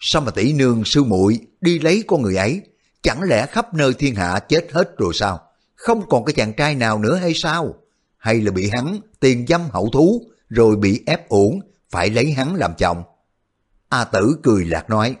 [0.00, 2.60] sao mà tỷ nương sư muội đi lấy con người ấy,
[3.02, 5.40] chẳng lẽ khắp nơi thiên hạ chết hết rồi sao?
[5.74, 7.74] Không còn cái chàng trai nào nữa hay sao?
[8.16, 11.60] Hay là bị hắn tiền dâm hậu thú, rồi bị ép uổng,
[11.90, 13.02] phải lấy hắn làm chồng?
[13.88, 15.16] A tử cười lạc nói,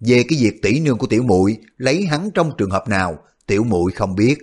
[0.00, 3.64] về cái việc tỷ nương của tiểu muội lấy hắn trong trường hợp nào, tiểu
[3.64, 4.38] muội không biết.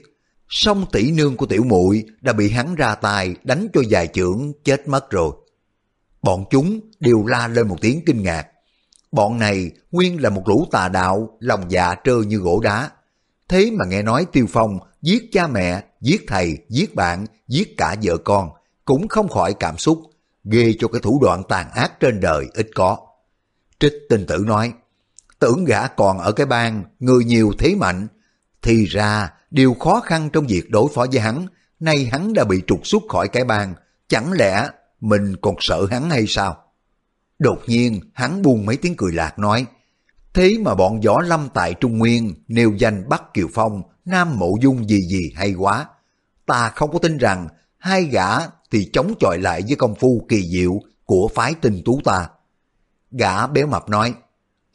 [0.49, 4.53] Song tỷ nương của tiểu muội đã bị hắn ra tay đánh cho dài trưởng
[4.63, 5.31] chết mất rồi.
[6.21, 8.47] Bọn chúng đều la lên một tiếng kinh ngạc.
[9.11, 12.89] Bọn này nguyên là một lũ tà đạo, lòng dạ trơ như gỗ đá.
[13.49, 17.95] Thế mà nghe nói Tiêu Phong giết cha mẹ, giết thầy, giết bạn, giết cả
[18.03, 18.49] vợ con,
[18.85, 20.01] cũng không khỏi cảm xúc,
[20.43, 22.97] ghê cho cái thủ đoạn tàn ác trên đời ít có.
[23.79, 24.73] Trích tinh tử nói,
[25.43, 28.07] tưởng gã còn ở cái bang, người nhiều thế mạnh,
[28.61, 31.47] thì ra điều khó khăn trong việc đối phó với hắn,
[31.79, 33.73] nay hắn đã bị trục xuất khỏi cái bang,
[34.07, 34.69] chẳng lẽ
[35.01, 36.57] mình còn sợ hắn hay sao?
[37.39, 39.65] Đột nhiên hắn buông mấy tiếng cười lạc nói,
[40.33, 44.55] thế mà bọn võ lâm tại Trung Nguyên nêu danh Bắc Kiều Phong, Nam Mộ
[44.61, 45.85] Dung gì gì hay quá.
[46.45, 48.29] Ta không có tin rằng hai gã
[48.71, 52.29] thì chống chọi lại với công phu kỳ diệu của phái tinh tú ta.
[53.11, 54.13] Gã béo mập nói,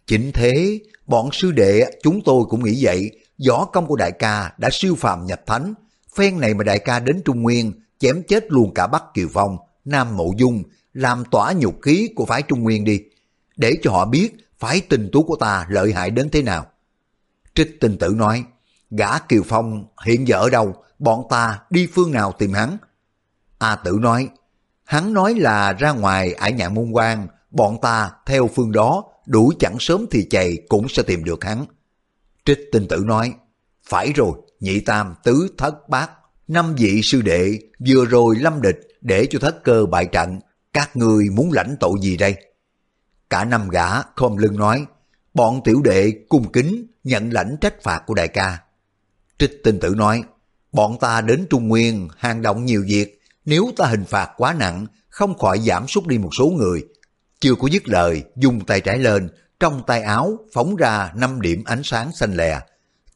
[0.08, 3.10] chính thế, bọn sư đệ chúng tôi cũng nghĩ vậy,
[3.48, 5.74] võ công của đại ca đã siêu phàm nhập thánh,
[6.14, 9.56] phen này mà đại ca đến Trung Nguyên, chém chết luôn cả Bắc Kiều Phong,
[9.84, 13.00] Nam Mộ Dung, làm tỏa nhục khí của phái Trung Nguyên đi,
[13.56, 16.66] để cho họ biết phái tình tú của ta lợi hại đến thế nào.
[17.54, 18.44] Trích tinh tử nói,
[18.90, 22.76] gã Kiều Phong hiện giờ ở đâu, bọn ta đi phương nào tìm hắn?
[23.58, 24.28] A tử nói,
[24.84, 29.52] hắn nói là ra ngoài ải nhạn môn quan, bọn ta theo phương đó, đủ
[29.58, 31.64] chẳng sớm thì chày cũng sẽ tìm được hắn.
[32.44, 33.34] Trích tinh tử nói,
[33.88, 36.10] phải rồi, nhị tam, tứ, thất, bát,
[36.48, 37.58] năm vị sư đệ,
[37.88, 40.40] vừa rồi lâm địch để cho thất cơ bại trận,
[40.72, 42.34] các ngươi muốn lãnh tội gì đây?
[43.30, 44.86] Cả năm gã khom lưng nói,
[45.34, 48.58] bọn tiểu đệ cung kính nhận lãnh trách phạt của đại ca.
[49.38, 50.22] Trích tinh tử nói,
[50.72, 54.86] bọn ta đến Trung Nguyên hàng động nhiều việc, nếu ta hình phạt quá nặng,
[55.08, 56.84] không khỏi giảm sút đi một số người.
[57.40, 59.28] Chưa có dứt lời, dùng tay trái lên,
[59.60, 62.60] trong tay áo phóng ra năm điểm ánh sáng xanh lè,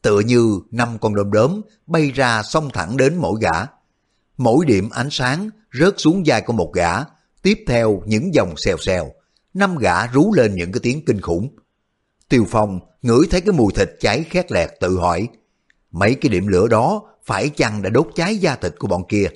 [0.01, 3.65] tựa như năm con đom đóm bay ra xông thẳng đến mỗi gã.
[4.37, 6.93] Mỗi điểm ánh sáng rớt xuống vai của một gã,
[7.41, 9.11] tiếp theo những dòng xèo xèo,
[9.53, 11.55] năm gã rú lên những cái tiếng kinh khủng.
[12.29, 15.27] Tiêu Phong ngửi thấy cái mùi thịt cháy khét lẹt tự hỏi,
[15.91, 19.27] mấy cái điểm lửa đó phải chăng đã đốt cháy da thịt của bọn kia?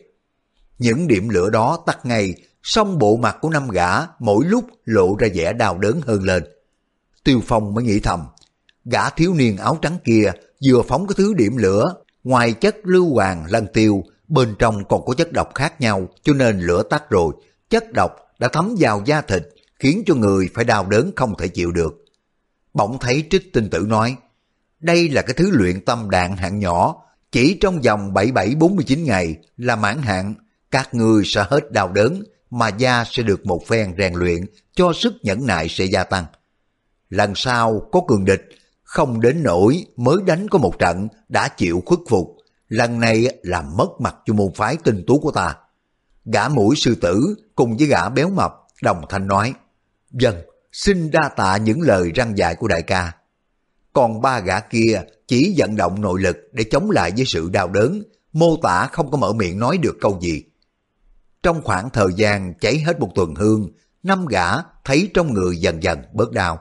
[0.79, 2.33] Những điểm lửa đó tắt ngay,
[2.69, 3.89] song bộ mặt của năm gã
[4.19, 6.43] mỗi lúc lộ ra vẻ đau đớn hơn lên.
[7.23, 8.23] Tiêu Phong mới nghĩ thầm,
[8.85, 10.31] gã thiếu niên áo trắng kia
[10.65, 15.05] vừa phóng cái thứ điểm lửa, ngoài chất lưu hoàng lân tiêu, bên trong còn
[15.05, 17.33] có chất độc khác nhau cho nên lửa tắt rồi,
[17.69, 19.43] chất độc đã thấm vào da thịt,
[19.79, 22.05] khiến cho người phải đau đớn không thể chịu được.
[22.73, 24.15] Bỗng thấy trích tinh tử nói,
[24.79, 26.95] đây là cái thứ luyện tâm đạn hạng nhỏ,
[27.31, 30.35] chỉ trong vòng 77-49 ngày là mãn hạn,
[30.71, 34.45] các người sẽ hết đau đớn, mà da sẽ được một phen rèn luyện
[34.75, 36.25] cho sức nhẫn nại sẽ gia tăng.
[37.09, 38.49] Lần sau có cường địch,
[38.83, 42.37] không đến nỗi mới đánh có một trận đã chịu khuất phục,
[42.69, 45.55] lần này làm mất mặt cho môn phái tinh tú của ta.
[46.25, 49.53] Gã mũi sư tử cùng với gã béo mập đồng thanh nói,
[50.11, 50.35] Dân,
[50.71, 53.13] xin đa tạ những lời răng dạy của đại ca.
[53.93, 57.67] Còn ba gã kia chỉ vận động nội lực để chống lại với sự đau
[57.67, 60.43] đớn, mô tả không có mở miệng nói được câu gì.
[61.43, 63.69] Trong khoảng thời gian cháy hết một tuần hương,
[64.03, 64.45] năm gã
[64.83, 66.59] thấy trong người dần dần bớt đau.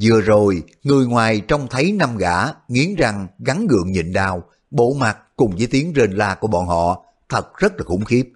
[0.00, 4.94] Vừa rồi, người ngoài trông thấy năm gã nghiến răng gắn gượng nhịn đau, bộ
[4.94, 8.32] mặt cùng với tiếng rên la của bọn họ thật rất là khủng khiếp.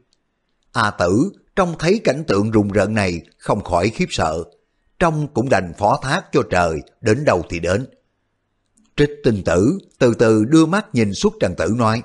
[0.72, 4.44] A tử trông thấy cảnh tượng rùng rợn này không khỏi khiếp sợ,
[4.98, 7.86] trong cũng đành phó thác cho trời đến đâu thì đến.
[8.96, 12.02] Trích tinh tử từ từ đưa mắt nhìn xuất trần tử nói,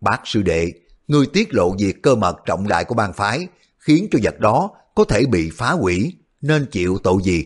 [0.00, 0.72] Bác sư đệ,
[1.10, 3.46] ngươi tiết lộ việc cơ mật trọng đại của bang phái,
[3.78, 7.44] khiến cho vật đó có thể bị phá hủy, nên chịu tội gì?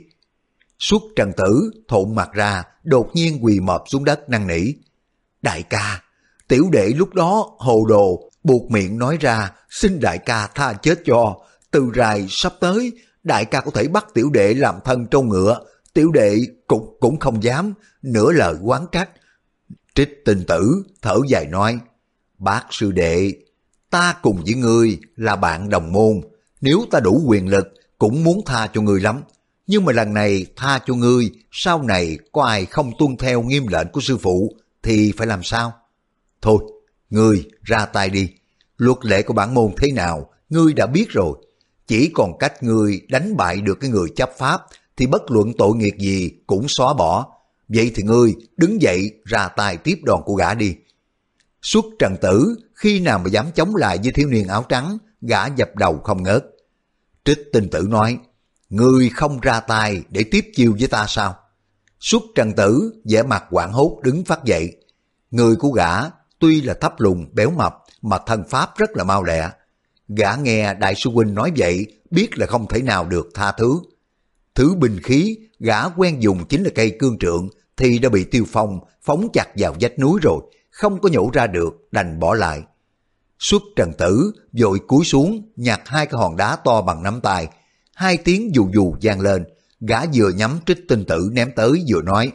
[0.79, 4.73] Xuất trần tử thộn mặt ra, đột nhiên quỳ mọp xuống đất năn nỉ.
[5.43, 6.03] Đại ca,
[6.49, 10.99] tiểu đệ lúc đó hồ đồ, buộc miệng nói ra, xin đại ca tha chết
[11.05, 11.37] cho.
[11.71, 12.93] Từ rài sắp tới,
[13.23, 15.61] đại ca có thể bắt tiểu đệ làm thân trâu ngựa,
[15.95, 19.11] tiểu đệ cũng cũng không dám, nửa lời quán trách.
[19.95, 21.79] Trích tình tử thở dài nói,
[22.39, 23.33] bác sư đệ,
[23.95, 26.21] ta cùng với ngươi là bạn đồng môn,
[26.61, 29.23] nếu ta đủ quyền lực cũng muốn tha cho ngươi lắm.
[29.67, 33.67] Nhưng mà lần này tha cho ngươi, sau này có ai không tuân theo nghiêm
[33.67, 35.73] lệnh của sư phụ thì phải làm sao?
[36.43, 36.59] Thôi,
[37.11, 38.29] ngươi ra tay đi.
[38.77, 41.39] Luật lệ của bản môn thế nào, ngươi đã biết rồi.
[41.87, 44.61] Chỉ còn cách ngươi đánh bại được cái người chấp pháp
[44.97, 47.27] thì bất luận tội nghiệp gì cũng xóa bỏ.
[47.69, 50.75] Vậy thì ngươi đứng dậy ra tay tiếp đòn của gã đi.
[51.63, 55.47] Xuất trần tử khi nào mà dám chống lại với thiếu niên áo trắng, gã
[55.47, 56.45] dập đầu không ngớt.
[57.25, 58.19] Trích tinh tử nói,
[58.69, 61.37] ngươi không ra tay để tiếp chiêu với ta sao?
[62.01, 64.77] Xuất trần tử vẻ mặt quảng hốt đứng phát dậy.
[65.31, 65.93] Người của gã
[66.39, 69.51] tuy là thấp lùn béo mập mà thân pháp rất là mau lẹ.
[70.09, 73.81] Gã nghe đại sư huynh nói vậy biết là không thể nào được tha thứ.
[74.55, 78.45] Thứ bình khí gã quen dùng chính là cây cương trượng thì đã bị tiêu
[78.53, 80.41] phong phóng chặt vào vách núi rồi,
[80.75, 82.63] không có nhổ ra được đành bỏ lại.
[83.39, 87.49] Xuất trần tử vội cúi xuống nhặt hai cái hòn đá to bằng nắm tay,
[87.95, 89.45] hai tiếng dù dù vang lên,
[89.81, 92.33] gã vừa nhắm trích tinh tử ném tới vừa nói,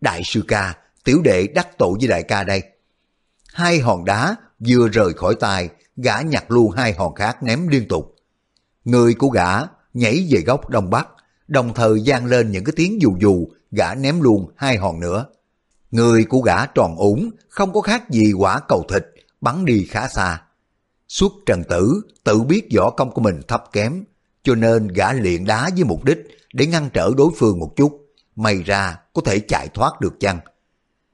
[0.00, 2.62] Đại sư ca, tiểu đệ đắc tội với đại ca đây.
[3.52, 4.36] Hai hòn đá
[4.68, 8.14] vừa rời khỏi tay, gã nhặt luôn hai hòn khác ném liên tục.
[8.84, 9.60] Người của gã
[9.94, 11.08] nhảy về góc đông bắc,
[11.48, 15.26] đồng thời gian lên những cái tiếng dù dù, gã ném luôn hai hòn nữa.
[15.92, 19.06] Người của gã tròn ủng, không có khác gì quả cầu thịt,
[19.40, 20.42] bắn đi khá xa.
[21.08, 24.04] Suốt trần tử tự biết võ công của mình thấp kém,
[24.42, 26.18] cho nên gã luyện đá với mục đích
[26.52, 30.38] để ngăn trở đối phương một chút, may ra có thể chạy thoát được chăng.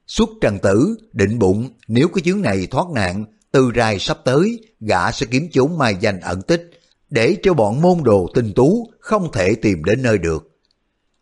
[0.07, 4.59] Suốt trần tử định bụng nếu cái chuyến này thoát nạn, từ rài sắp tới,
[4.79, 6.69] gã sẽ kiếm chốn mai danh ẩn tích,
[7.09, 10.49] để cho bọn môn đồ tinh tú không thể tìm đến nơi được.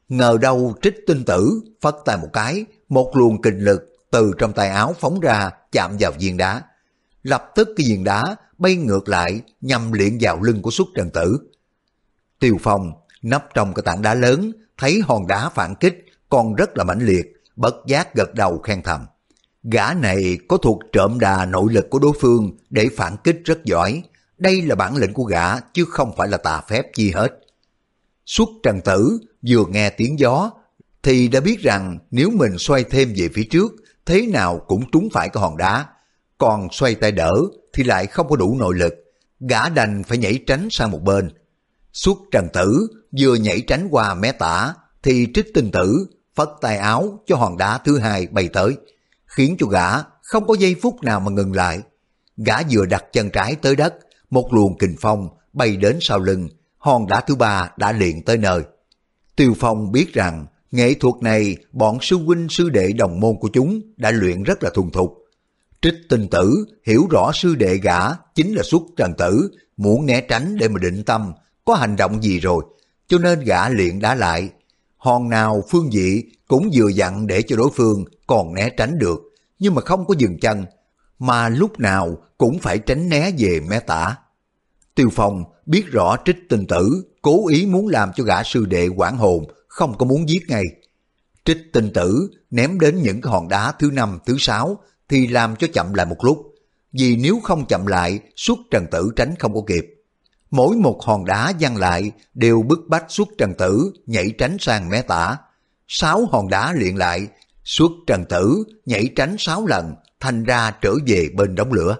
[0.09, 4.53] Ngờ đâu trích tinh tử, phất tay một cái, một luồng kinh lực từ trong
[4.53, 6.61] tay áo phóng ra chạm vào viên đá.
[7.23, 11.09] Lập tức cái viên đá bay ngược lại nhằm liện vào lưng của xuất trần
[11.09, 11.39] tử.
[12.39, 16.77] Tiêu Phong nấp trong cái tảng đá lớn, thấy hòn đá phản kích còn rất
[16.77, 19.05] là mãnh liệt, bất giác gật đầu khen thầm.
[19.63, 23.65] Gã này có thuộc trộm đà nội lực của đối phương để phản kích rất
[23.65, 24.03] giỏi.
[24.37, 27.39] Đây là bản lĩnh của gã chứ không phải là tà phép chi hết.
[28.25, 30.51] Xuất trần tử vừa nghe tiếng gió
[31.03, 33.71] thì đã biết rằng nếu mình xoay thêm về phía trước
[34.05, 35.85] thế nào cũng trúng phải cái hòn đá.
[36.37, 37.41] Còn xoay tay đỡ
[37.73, 38.93] thì lại không có đủ nội lực.
[39.39, 41.29] Gã đành phải nhảy tránh sang một bên.
[41.93, 42.87] Xuất trần tử
[43.19, 44.73] vừa nhảy tránh qua mé tả
[45.03, 48.77] thì trích tinh tử phất tay áo cho hòn đá thứ hai bay tới,
[49.25, 49.87] khiến cho gã
[50.21, 51.79] không có giây phút nào mà ngừng lại.
[52.37, 53.93] Gã vừa đặt chân trái tới đất,
[54.29, 58.37] một luồng kình phong bay đến sau lưng, hòn đá thứ ba đã liền tới
[58.37, 58.61] nơi.
[59.35, 63.49] Tiêu Phong biết rằng nghệ thuật này bọn sư huynh sư đệ đồng môn của
[63.53, 65.17] chúng đã luyện rất là thuần thục.
[65.81, 67.99] Trích tinh tử hiểu rõ sư đệ gã
[68.35, 71.33] chính là xuất trần tử, muốn né tránh để mà định tâm,
[71.65, 72.63] có hành động gì rồi,
[73.07, 74.49] cho nên gã luyện đã lại.
[74.97, 79.19] Hòn nào phương dị cũng vừa dặn để cho đối phương còn né tránh được,
[79.59, 80.65] nhưng mà không có dừng chân,
[81.19, 84.15] mà lúc nào cũng phải tránh né về mé tả.
[84.95, 88.87] Tiêu Phong biết rõ trích tinh tử cố ý muốn làm cho gã sư đệ
[88.87, 89.45] quản hồn,
[89.77, 90.63] không có muốn giết ngay.
[91.45, 94.77] Trích tinh tử ném đến những hòn đá thứ năm, thứ sáu
[95.09, 96.55] thì làm cho chậm lại một lúc,
[96.91, 99.85] vì nếu không chậm lại, suốt trần tử tránh không có kịp.
[100.51, 104.89] Mỗi một hòn đá văng lại đều bức bách suốt trần tử nhảy tránh sang
[104.89, 105.37] mé tả.
[105.87, 107.27] Sáu hòn đá liền lại,
[107.63, 111.97] suốt trần tử nhảy tránh sáu lần, thành ra trở về bên đống lửa.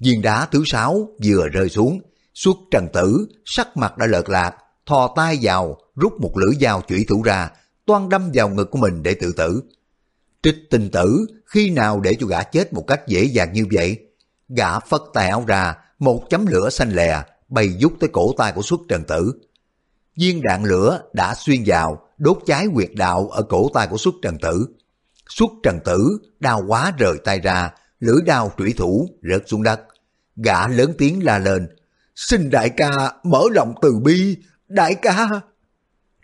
[0.00, 2.00] Viên đá thứ sáu vừa rơi xuống,
[2.34, 4.54] suốt trần tử sắc mặt đã lợt lạc,
[4.86, 7.50] thò tay vào rút một lưỡi dao chủy thủ ra,
[7.86, 9.62] toan đâm vào ngực của mình để tự tử.
[10.42, 13.98] Trích tình tử khi nào để cho gã chết một cách dễ dàng như vậy?
[14.48, 18.52] Gã phất tay áo ra, một chấm lửa xanh lè bay dút tới cổ tay
[18.52, 19.32] của xuất trần tử.
[20.16, 24.14] Viên đạn lửa đã xuyên vào, đốt cháy quyệt đạo ở cổ tay của xuất
[24.22, 24.66] trần tử.
[25.28, 27.70] Xuất trần tử đau quá rời tay ra,
[28.00, 29.80] lưỡi đao trủy thủ rớt xuống đất.
[30.36, 31.68] Gã lớn tiếng la lên,
[32.14, 34.36] xin đại ca mở lòng từ bi,
[34.72, 35.28] đại ca.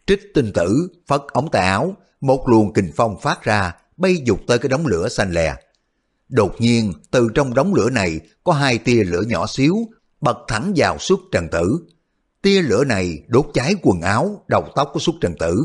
[0.07, 4.41] Trích tinh tử phất ống tay áo, một luồng kình phong phát ra, bay dục
[4.47, 5.55] tới cái đống lửa xanh lè.
[6.29, 9.77] Đột nhiên, từ trong đống lửa này có hai tia lửa nhỏ xíu,
[10.21, 11.79] bật thẳng vào suốt trần tử.
[12.43, 15.65] Tia lửa này đốt cháy quần áo, đầu tóc của suốt trần tử.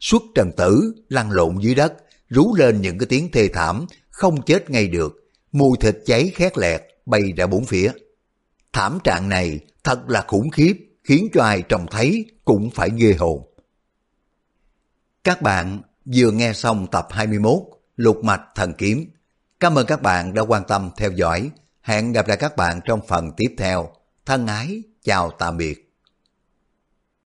[0.00, 1.92] Suốt trần tử lăn lộn dưới đất,
[2.28, 5.30] rú lên những cái tiếng thê thảm, không chết ngay được.
[5.52, 7.92] Mùi thịt cháy khét lẹt, bay ra bốn phía.
[8.72, 13.14] Thảm trạng này thật là khủng khiếp, khiến cho ai trông thấy cũng phải ghê
[13.18, 13.42] hồn.
[15.24, 15.80] Các bạn
[16.14, 17.58] vừa nghe xong tập 21
[17.96, 19.10] Lục Mạch Thần Kiếm.
[19.60, 21.50] Cảm ơn các bạn đã quan tâm theo dõi.
[21.82, 23.90] Hẹn gặp lại các bạn trong phần tiếp theo.
[24.26, 25.85] Thân ái, chào tạm biệt.